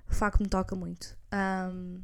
de 0.09 0.17
facto 0.17 0.41
me 0.41 0.49
toca 0.49 0.75
muito. 0.75 1.17
Um, 1.33 2.01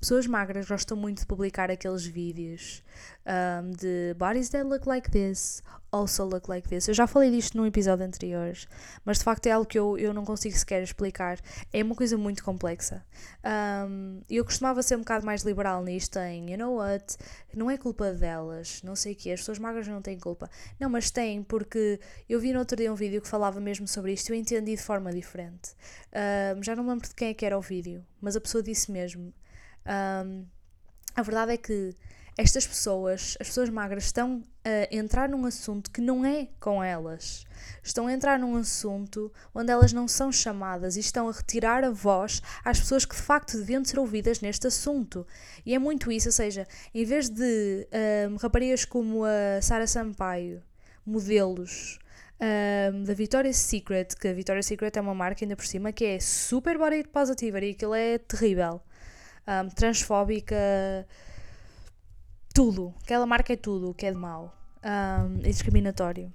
Pessoas 0.00 0.26
magras 0.26 0.66
gostam 0.66 0.96
muito 0.96 1.20
de 1.20 1.26
publicar 1.26 1.70
aqueles 1.70 2.06
vídeos 2.06 2.82
um, 3.26 3.70
de 3.72 4.14
bodies 4.16 4.48
that 4.48 4.64
look 4.64 4.88
like 4.88 5.10
this, 5.10 5.62
also 5.92 6.24
look 6.24 6.48
like 6.48 6.66
this. 6.66 6.88
Eu 6.88 6.94
já 6.94 7.06
falei 7.06 7.30
disto 7.30 7.58
num 7.58 7.66
episódio 7.66 8.06
anterior, 8.06 8.54
mas 9.04 9.18
de 9.18 9.24
facto 9.24 9.46
é 9.46 9.50
algo 9.50 9.66
que 9.66 9.78
eu, 9.78 9.98
eu 9.98 10.14
não 10.14 10.24
consigo 10.24 10.56
sequer 10.56 10.82
explicar. 10.82 11.38
É 11.70 11.84
uma 11.84 11.94
coisa 11.94 12.16
muito 12.16 12.42
complexa. 12.42 13.04
Um, 13.44 14.22
eu 14.30 14.42
costumava 14.42 14.82
ser 14.82 14.96
um 14.96 15.00
bocado 15.00 15.26
mais 15.26 15.42
liberal 15.42 15.84
nisto, 15.84 16.18
em 16.18 16.50
you 16.50 16.56
know 16.56 16.76
what, 16.76 17.18
não 17.54 17.70
é 17.70 17.76
culpa 17.76 18.10
delas, 18.14 18.80
não 18.82 18.96
sei 18.96 19.12
o 19.12 19.16
que, 19.16 19.30
as 19.30 19.40
pessoas 19.40 19.58
magras 19.58 19.86
não 19.86 20.00
têm 20.00 20.18
culpa. 20.18 20.48
Não, 20.78 20.88
mas 20.88 21.10
têm, 21.10 21.42
porque 21.42 22.00
eu 22.26 22.40
vi 22.40 22.54
no 22.54 22.58
outro 22.58 22.74
dia 22.74 22.90
um 22.90 22.96
vídeo 22.96 23.20
que 23.20 23.28
falava 23.28 23.60
mesmo 23.60 23.86
sobre 23.86 24.14
isto 24.14 24.30
e 24.30 24.32
eu 24.32 24.40
entendi 24.40 24.76
de 24.76 24.82
forma 24.82 25.12
diferente. 25.12 25.72
Um, 26.56 26.62
já 26.62 26.74
não 26.74 26.84
me 26.84 26.88
lembro 26.88 27.06
de 27.06 27.14
quem 27.14 27.28
é 27.28 27.34
que 27.34 27.44
era 27.44 27.58
o 27.58 27.60
vídeo, 27.60 28.02
mas 28.18 28.34
a 28.34 28.40
pessoa 28.40 28.62
disse 28.62 28.90
mesmo 28.90 29.30
um, 29.86 30.46
a 31.16 31.22
verdade 31.22 31.52
é 31.52 31.56
que 31.56 31.94
estas 32.36 32.66
pessoas, 32.66 33.36
as 33.38 33.48
pessoas 33.48 33.68
magras, 33.68 34.04
estão 34.04 34.42
a 34.64 34.94
entrar 34.94 35.28
num 35.28 35.44
assunto 35.44 35.90
que 35.90 36.00
não 36.00 36.24
é 36.24 36.48
com 36.58 36.82
elas. 36.82 37.44
Estão 37.82 38.06
a 38.06 38.12
entrar 38.12 38.38
num 38.38 38.56
assunto 38.56 39.30
onde 39.54 39.70
elas 39.70 39.92
não 39.92 40.08
são 40.08 40.32
chamadas 40.32 40.96
e 40.96 41.00
estão 41.00 41.28
a 41.28 41.32
retirar 41.32 41.84
a 41.84 41.90
voz 41.90 42.40
às 42.64 42.80
pessoas 42.80 43.04
que 43.04 43.14
de 43.14 43.20
facto 43.20 43.58
deviam 43.58 43.84
ser 43.84 43.98
ouvidas 43.98 44.40
neste 44.40 44.66
assunto. 44.66 45.26
E 45.66 45.74
é 45.74 45.78
muito 45.78 46.10
isso, 46.10 46.28
ou 46.28 46.32
seja, 46.32 46.66
em 46.94 47.04
vez 47.04 47.28
de 47.28 47.86
um, 48.30 48.36
raparigas 48.36 48.86
como 48.86 49.24
a 49.24 49.60
Sara 49.60 49.86
Sampaio, 49.86 50.62
modelos, 51.04 51.98
um, 52.40 53.04
da 53.04 53.12
Victoria's 53.12 53.56
Secret, 53.56 54.16
que 54.18 54.28
a 54.28 54.32
Victoria's 54.32 54.64
Secret 54.64 54.96
é 54.96 55.00
uma 55.00 55.14
marca 55.14 55.44
ainda 55.44 55.56
por 55.56 55.66
cima 55.66 55.92
que 55.92 56.06
é 56.06 56.20
super 56.20 56.78
body 56.78 57.04
positive 57.08 57.66
e 57.66 57.70
aquilo 57.72 57.94
é 57.94 58.16
terrível 58.16 58.80
um, 59.50 59.68
transfóbica, 59.68 60.56
tudo. 62.54 62.94
Aquela 63.02 63.26
marca 63.26 63.52
é 63.52 63.56
tudo 63.56 63.90
o 63.90 63.94
que 63.94 64.06
é 64.06 64.12
de 64.12 64.16
mau 64.16 64.54
um, 64.84 65.38
e 65.38 65.48
discriminatório. 65.50 66.32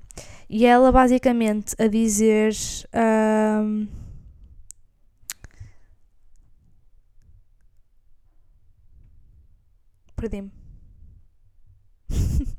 E 0.50 0.66
ela 0.66 0.92
basicamente 0.92 1.76
a 1.80 1.88
dizer. 1.88 2.54
Um, 2.94 3.88
Perdi-me. 10.16 10.52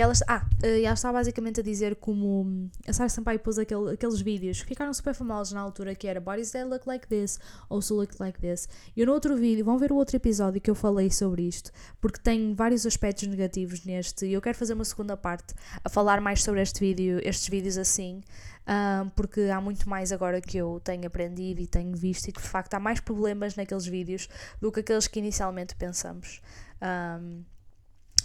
E 0.00 0.02
ela, 0.02 0.14
ah, 0.28 0.46
eh, 0.62 0.80
ela 0.80 0.94
está 0.94 1.12
basicamente 1.12 1.60
a 1.60 1.62
dizer 1.62 1.94
como 1.96 2.40
hum, 2.40 2.70
a 2.88 2.92
Sarah 2.94 3.10
Sampaio 3.10 3.38
pôs 3.38 3.58
aquele, 3.58 3.92
aqueles 3.92 4.18
vídeos 4.18 4.62
que 4.62 4.68
ficaram 4.68 4.94
super 4.94 5.12
famosos 5.12 5.52
na 5.52 5.60
altura, 5.60 5.94
que 5.94 6.08
era 6.08 6.18
Bodies 6.18 6.52
that 6.52 6.64
look 6.70 6.86
like 6.86 7.06
this, 7.06 7.38
also 7.68 7.94
look 7.96 8.14
like 8.18 8.40
this. 8.40 8.66
E 8.96 9.04
no 9.04 9.12
outro 9.12 9.36
vídeo, 9.36 9.62
vão 9.62 9.76
ver 9.76 9.92
o 9.92 9.96
outro 9.96 10.16
episódio 10.16 10.58
que 10.58 10.70
eu 10.70 10.74
falei 10.74 11.10
sobre 11.10 11.42
isto, 11.42 11.70
porque 12.00 12.18
tem 12.18 12.54
vários 12.54 12.86
aspectos 12.86 13.28
negativos 13.28 13.84
neste, 13.84 14.24
e 14.24 14.32
eu 14.32 14.40
quero 14.40 14.56
fazer 14.56 14.72
uma 14.72 14.86
segunda 14.86 15.18
parte 15.18 15.52
a 15.84 15.88
falar 15.90 16.18
mais 16.18 16.42
sobre 16.42 16.62
este 16.62 16.80
vídeo, 16.80 17.20
estes 17.22 17.50
vídeos 17.50 17.76
assim, 17.76 18.22
um, 18.66 19.10
porque 19.10 19.50
há 19.54 19.60
muito 19.60 19.86
mais 19.86 20.12
agora 20.12 20.40
que 20.40 20.56
eu 20.56 20.80
tenho 20.82 21.06
aprendido 21.06 21.60
e 21.60 21.66
tenho 21.66 21.94
visto, 21.94 22.26
e 22.28 22.32
que 22.32 22.40
de 22.40 22.48
facto 22.48 22.72
há 22.72 22.80
mais 22.80 23.00
problemas 23.00 23.54
naqueles 23.54 23.84
vídeos 23.84 24.30
do 24.62 24.72
que 24.72 24.80
aqueles 24.80 25.06
que 25.06 25.18
inicialmente 25.18 25.76
pensamos. 25.76 26.40
Um, 26.80 27.44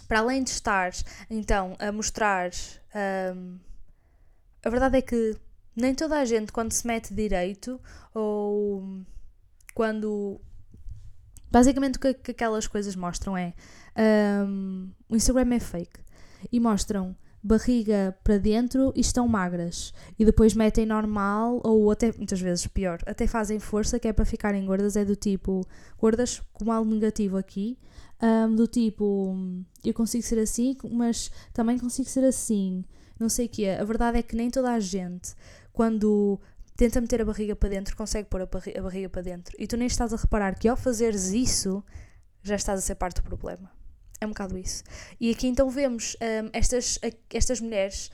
para 0.08 0.20
além 0.20 0.43
de 0.43 0.51
estar 0.51 0.91
então 1.30 1.76
a 1.80 1.91
mostrar. 1.91 2.51
Um, 3.36 3.58
a 4.64 4.70
verdade 4.70 4.97
é 4.97 5.01
que 5.01 5.38
nem 5.76 5.93
toda 5.93 6.20
a 6.20 6.26
gente, 6.26 6.51
quando 6.51 6.72
se 6.72 6.86
mete 6.88 7.14
direito 7.14 7.80
ou 8.14 9.03
quando. 9.74 10.39
Basicamente, 11.51 11.97
o 11.97 11.99
que, 11.99 12.14
que 12.14 12.32
aquelas 12.32 12.68
coisas 12.68 12.95
mostram 12.95 13.38
é. 13.38 13.53
Um, 14.47 14.91
o 15.08 15.16
Instagram 15.16 15.56
é 15.56 15.60
fake 15.60 15.99
e 16.51 16.60
mostram 16.60 17.16
barriga 17.45 18.18
para 18.24 18.39
dentro 18.39 18.91
e 18.95 19.01
estão 19.01 19.28
magras. 19.28 19.93
E 20.18 20.26
depois 20.26 20.56
metem 20.56 20.86
normal, 20.86 21.62
ou 21.64 21.91
até 21.91 22.12
muitas 22.18 22.41
vezes 22.41 22.66
pior, 22.66 22.99
até 23.06 23.28
fazem 23.28 23.60
força, 23.60 23.99
que 23.99 24.08
é 24.08 24.14
para 24.14 24.26
ficarem 24.26 24.66
gordas, 24.66 24.95
é 24.95 25.06
do 25.06 25.16
tipo 25.16 25.62
gordas 25.95 26.41
com 26.53 26.72
algo 26.72 26.89
negativo 26.89 27.38
aqui, 27.38 27.78
um, 28.22 28.55
do 28.55 28.68
tipo 28.68 29.36
eu 29.84 29.93
consigo 29.93 30.24
ser 30.24 30.39
assim, 30.39 30.76
mas 30.91 31.32
também 31.53 31.78
consigo 31.78 32.09
ser 32.09 32.24
assim, 32.24 32.84
não 33.20 33.30
sei 33.30 33.45
o 33.45 33.49
que 33.49 33.66
é. 33.66 33.80
A 33.80 33.84
verdade 33.84 34.18
é 34.18 34.24
que 34.24 34.36
nem 34.36 34.49
toda 34.49 34.72
a 34.72 34.80
gente, 34.80 35.34
quando 35.72 36.39
tenta 36.76 36.99
meter 36.99 37.22
a 37.22 37.26
barriga 37.26 37.55
para 37.55 37.70
dentro, 37.70 37.95
consegue 37.95 38.30
pôr 38.30 38.41
a, 38.41 38.45
barriga, 38.45 38.80
a 38.80 38.84
barriga 38.84 39.09
para 39.09 39.22
dentro. 39.22 39.55
E 39.59 39.68
tu 39.68 39.78
nem 39.78 39.88
estás 39.88 40.13
a 40.13 40.18
reparar 40.18 40.57
que 40.57 40.68
ao 40.68 40.76
fazeres 40.76 41.28
isso, 41.32 41.84
já 42.43 42.55
estás 42.55 42.80
a 42.80 42.82
ser 42.82 42.95
parte 42.95 43.18
do 43.18 43.24
problema. 43.24 43.72
É 44.20 44.26
um 44.26 44.30
bocado 44.30 44.57
isso. 44.57 44.84
E 45.20 45.30
aqui 45.30 45.47
então 45.47 45.70
vemos 45.70 46.16
um, 46.22 46.49
estas, 46.53 46.97
estas 47.30 47.59
mulheres 47.59 48.09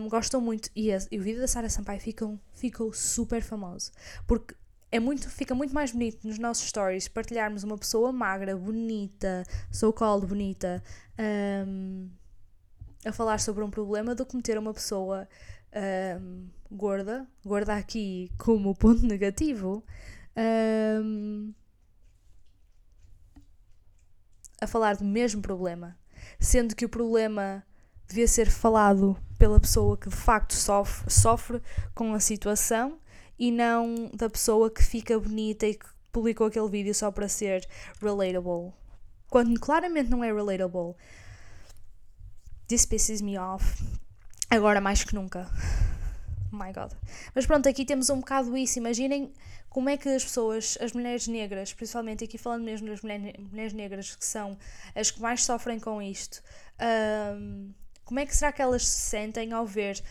um, 0.00 0.08
gostam 0.08 0.40
muito, 0.40 0.70
e, 0.74 0.92
a, 0.92 0.98
e 1.10 1.18
o 1.18 1.22
vídeo 1.22 1.40
da 1.40 1.48
Sara 1.48 1.68
Sampaio 1.68 2.00
ficam, 2.00 2.40
ficou 2.54 2.92
super 2.92 3.42
famoso, 3.42 3.90
porque 4.26 4.54
é 4.90 5.00
muito, 5.00 5.28
fica 5.28 5.54
muito 5.54 5.74
mais 5.74 5.92
bonito 5.92 6.26
nos 6.26 6.38
nossos 6.38 6.68
stories 6.68 7.08
partilharmos 7.08 7.64
uma 7.64 7.76
pessoa 7.76 8.12
magra, 8.12 8.56
bonita, 8.56 9.44
so-called 9.70 10.26
bonita, 10.26 10.82
um, 11.66 12.08
a 13.04 13.12
falar 13.12 13.40
sobre 13.40 13.64
um 13.64 13.70
problema 13.70 14.14
do 14.14 14.24
que 14.24 14.36
meter 14.36 14.58
uma 14.58 14.72
pessoa 14.72 15.28
um, 16.20 16.48
gorda, 16.70 17.26
gorda 17.44 17.74
aqui 17.74 18.30
como 18.38 18.74
ponto 18.74 19.04
negativo, 19.04 19.84
um, 21.02 21.52
a 24.60 24.66
falar 24.66 24.96
do 24.96 25.04
mesmo 25.04 25.42
problema, 25.42 25.98
sendo 26.40 26.74
que 26.74 26.84
o 26.84 26.88
problema 26.88 27.64
devia 28.06 28.28
ser 28.28 28.48
falado 28.48 29.16
pela 29.36 29.60
pessoa 29.60 29.98
que 29.98 30.08
de 30.08 30.16
facto 30.16 30.54
sofre, 30.54 31.10
sofre 31.10 31.62
com 31.94 32.14
a 32.14 32.20
situação 32.20 32.98
e 33.38 33.50
não 33.50 34.10
da 34.14 34.28
pessoa 34.28 34.70
que 34.70 34.82
fica 34.82 35.18
bonita 35.18 35.66
e 35.66 35.74
que 35.74 35.86
publicou 36.12 36.46
aquele 36.46 36.68
vídeo 36.68 36.94
só 36.94 37.10
para 37.10 37.28
ser 37.28 37.68
relatable. 38.00 38.72
Quando 39.28 39.58
claramente 39.60 40.10
não 40.10 40.24
é 40.24 40.32
relatable. 40.32 40.94
This 42.68 42.86
pisses 42.86 43.20
me 43.20 43.38
off. 43.38 43.84
Agora 44.50 44.80
mais 44.80 45.04
que 45.04 45.14
nunca. 45.14 45.50
Oh 46.52 46.56
my 46.56 46.72
god. 46.72 46.92
Mas 47.34 47.44
pronto, 47.44 47.68
aqui 47.68 47.84
temos 47.84 48.08
um 48.08 48.20
bocado 48.20 48.56
isso. 48.56 48.78
Imaginem 48.78 49.32
como 49.68 49.90
é 49.90 49.96
que 49.98 50.08
as 50.08 50.24
pessoas, 50.24 50.78
as 50.80 50.92
mulheres 50.92 51.28
negras, 51.28 51.74
principalmente 51.74 52.24
aqui 52.24 52.38
falando 52.38 52.64
mesmo 52.64 52.88
das 52.88 53.02
mulheres 53.02 53.74
negras 53.74 54.16
que 54.16 54.24
são 54.24 54.56
as 54.94 55.10
que 55.10 55.20
mais 55.20 55.44
sofrem 55.44 55.78
com 55.78 56.00
isto, 56.00 56.42
um, 57.36 57.74
como 58.02 58.18
é 58.18 58.24
que 58.24 58.34
será 58.34 58.52
que 58.52 58.62
elas 58.62 58.86
se 58.86 59.00
sentem 59.00 59.52
ao 59.52 59.66
ver 59.66 60.02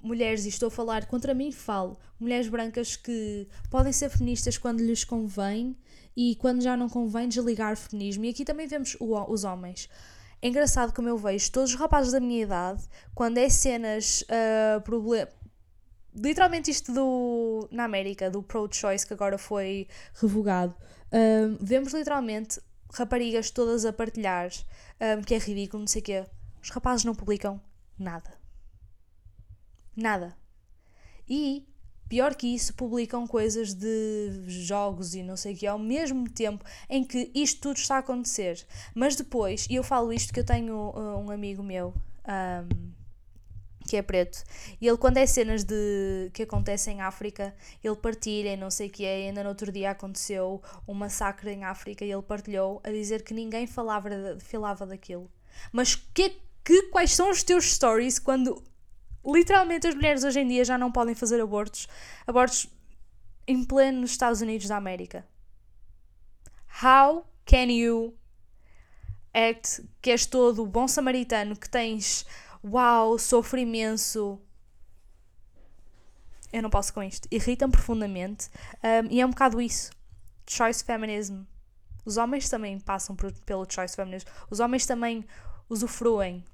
mulheres, 0.00 0.44
e 0.44 0.48
estou 0.48 0.68
a 0.68 0.70
falar 0.70 1.06
contra 1.06 1.32
mim, 1.32 1.50
falo, 1.50 1.98
mulheres 2.20 2.48
brancas 2.48 2.94
que 2.94 3.48
podem 3.70 3.92
ser 3.92 4.10
feministas 4.10 4.58
quando 4.58 4.80
lhes 4.80 5.02
convém 5.02 5.76
e 6.16 6.36
quando 6.36 6.62
já 6.62 6.76
não 6.76 6.88
convém 6.88 7.28
desligar 7.28 7.72
o 7.72 7.76
feminismo. 7.76 8.24
E 8.24 8.28
aqui 8.28 8.44
também 8.44 8.66
vemos 8.66 8.96
o, 9.00 9.14
os 9.32 9.44
homens. 9.44 9.88
É 10.42 10.48
engraçado 10.48 10.92
como 10.92 11.08
eu 11.08 11.16
vejo 11.16 11.50
todos 11.50 11.70
os 11.70 11.76
rapazes 11.76 12.12
da 12.12 12.20
minha 12.20 12.42
idade, 12.42 12.84
quando 13.14 13.38
é 13.38 13.48
cenas, 13.48 14.22
uh, 14.22 14.80
problem... 14.82 15.26
literalmente 16.14 16.70
isto 16.70 16.92
do, 16.92 17.66
na 17.72 17.84
América, 17.84 18.30
do 18.30 18.42
pro-choice 18.42 19.06
que 19.06 19.14
agora 19.14 19.38
foi 19.38 19.88
revogado, 20.14 20.74
uh, 21.06 21.56
vemos 21.60 21.94
literalmente 21.94 22.60
raparigas 22.92 23.50
todas 23.50 23.86
a 23.86 23.92
partilhar, 23.92 24.50
uh, 24.50 25.24
que 25.24 25.34
é 25.34 25.38
ridículo, 25.38 25.80
não 25.80 25.88
sei 25.88 26.02
o 26.02 26.04
quê. 26.04 26.24
Os 26.62 26.68
rapazes 26.68 27.04
não 27.04 27.14
publicam 27.14 27.60
nada 27.98 28.43
Nada. 29.96 30.36
E, 31.28 31.66
pior 32.08 32.34
que 32.34 32.46
isso, 32.54 32.74
publicam 32.74 33.26
coisas 33.26 33.74
de 33.74 34.44
jogos 34.46 35.14
e 35.14 35.22
não 35.22 35.36
sei 35.36 35.54
o 35.54 35.56
que 35.56 35.66
ao 35.66 35.78
mesmo 35.78 36.28
tempo 36.28 36.64
em 36.88 37.04
que 37.04 37.30
isto 37.34 37.60
tudo 37.60 37.76
está 37.76 37.96
a 37.96 37.98
acontecer. 37.98 38.66
Mas 38.94 39.16
depois, 39.16 39.66
e 39.70 39.74
eu 39.76 39.82
falo 39.82 40.12
isto 40.12 40.32
que 40.32 40.40
eu 40.40 40.44
tenho 40.44 40.90
uh, 40.90 41.18
um 41.18 41.30
amigo 41.30 41.62
meu. 41.62 41.94
Um, 42.26 42.94
que 43.86 43.96
é 43.96 44.02
preto. 44.02 44.42
E 44.80 44.88
ele, 44.88 44.96
quando 44.96 45.18
é 45.18 45.26
cenas 45.26 45.62
de 45.62 46.30
que 46.32 46.42
acontecem 46.42 46.96
em 46.96 47.00
África, 47.02 47.54
ele 47.82 47.96
partilha 47.96 48.54
e 48.54 48.56
não 48.56 48.70
sei 48.70 48.88
o 48.88 48.90
que 48.90 49.04
é. 49.04 49.28
Ainda 49.28 49.42
no 49.42 49.50
outro 49.50 49.70
dia 49.70 49.90
aconteceu 49.90 50.62
um 50.88 50.94
massacre 50.94 51.50
em 51.50 51.64
África 51.64 52.04
e 52.04 52.10
ele 52.10 52.22
partilhou 52.22 52.80
a 52.82 52.90
dizer 52.90 53.22
que 53.22 53.34
ninguém 53.34 53.66
falava, 53.66 54.08
falava 54.40 54.86
daquilo. 54.86 55.30
Mas 55.70 55.94
que, 55.94 56.36
que, 56.64 56.84
quais 56.84 57.12
são 57.12 57.30
os 57.30 57.42
teus 57.42 57.72
stories 57.72 58.18
quando 58.18 58.62
literalmente 59.24 59.86
as 59.86 59.94
mulheres 59.94 60.24
hoje 60.24 60.40
em 60.40 60.48
dia 60.48 60.64
já 60.64 60.76
não 60.76 60.92
podem 60.92 61.14
fazer 61.14 61.40
abortos, 61.40 61.88
abortos 62.26 62.68
em 63.46 63.64
pleno 63.64 64.00
nos 64.00 64.10
Estados 64.10 64.40
Unidos 64.40 64.68
da 64.68 64.76
América. 64.76 65.26
How 66.82 67.26
can 67.44 67.70
you 67.70 68.14
act 69.34 69.84
que 70.00 70.10
és 70.10 70.26
todo 70.26 70.64
bom 70.64 70.86
samaritano, 70.86 71.56
que 71.56 71.68
tens 71.68 72.24
uau, 72.64 73.18
sofro 73.18 73.58
imenso. 73.58 74.40
Eu 76.52 76.62
não 76.62 76.70
posso 76.70 76.94
com 76.94 77.02
isto. 77.02 77.28
Irrita-me 77.30 77.72
profundamente. 77.72 78.48
Um, 78.82 79.10
e 79.10 79.20
é 79.20 79.26
um 79.26 79.30
bocado 79.30 79.60
isso. 79.60 79.90
Choice 80.48 80.84
feminism. 80.84 81.42
Os 82.04 82.16
homens 82.16 82.48
também 82.48 82.78
passam 82.78 83.16
por, 83.16 83.32
pelo 83.40 83.66
choice 83.68 83.96
feminism. 83.96 84.26
Os 84.48 84.60
homens 84.60 84.86
também 84.86 85.26
usufruem 85.68 86.44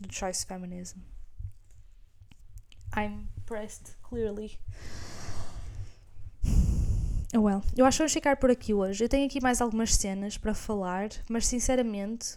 do 0.00 0.12
choice 0.12 0.46
feminism. 0.46 0.98
I'm 2.94 3.28
pressed, 3.46 3.96
clearly. 4.02 4.58
Oh 7.34 7.40
well, 7.40 7.62
eu 7.74 7.86
acho 7.86 7.96
que 7.96 8.02
vamos 8.02 8.12
ficar 8.12 8.36
por 8.36 8.50
aqui 8.50 8.74
hoje. 8.74 9.02
Eu 9.02 9.08
tenho 9.08 9.26
aqui 9.26 9.40
mais 9.40 9.62
algumas 9.62 9.94
cenas 9.94 10.36
para 10.36 10.52
falar, 10.52 11.08
mas 11.30 11.46
sinceramente. 11.46 12.36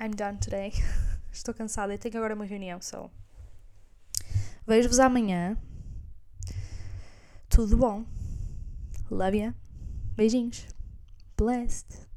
I'm 0.00 0.10
done 0.10 0.38
today. 0.38 0.72
Estou 1.30 1.54
cansada 1.54 1.94
e 1.94 1.98
tenho 1.98 2.16
agora 2.16 2.34
uma 2.34 2.44
reunião, 2.44 2.80
so. 2.80 3.08
Vejo-vos 4.66 4.98
amanhã. 4.98 5.56
Tudo 7.48 7.76
bom. 7.76 8.04
Love 9.10 9.38
ya. 9.38 9.54
Beijinhos. 10.16 10.66
Blessed. 11.36 12.09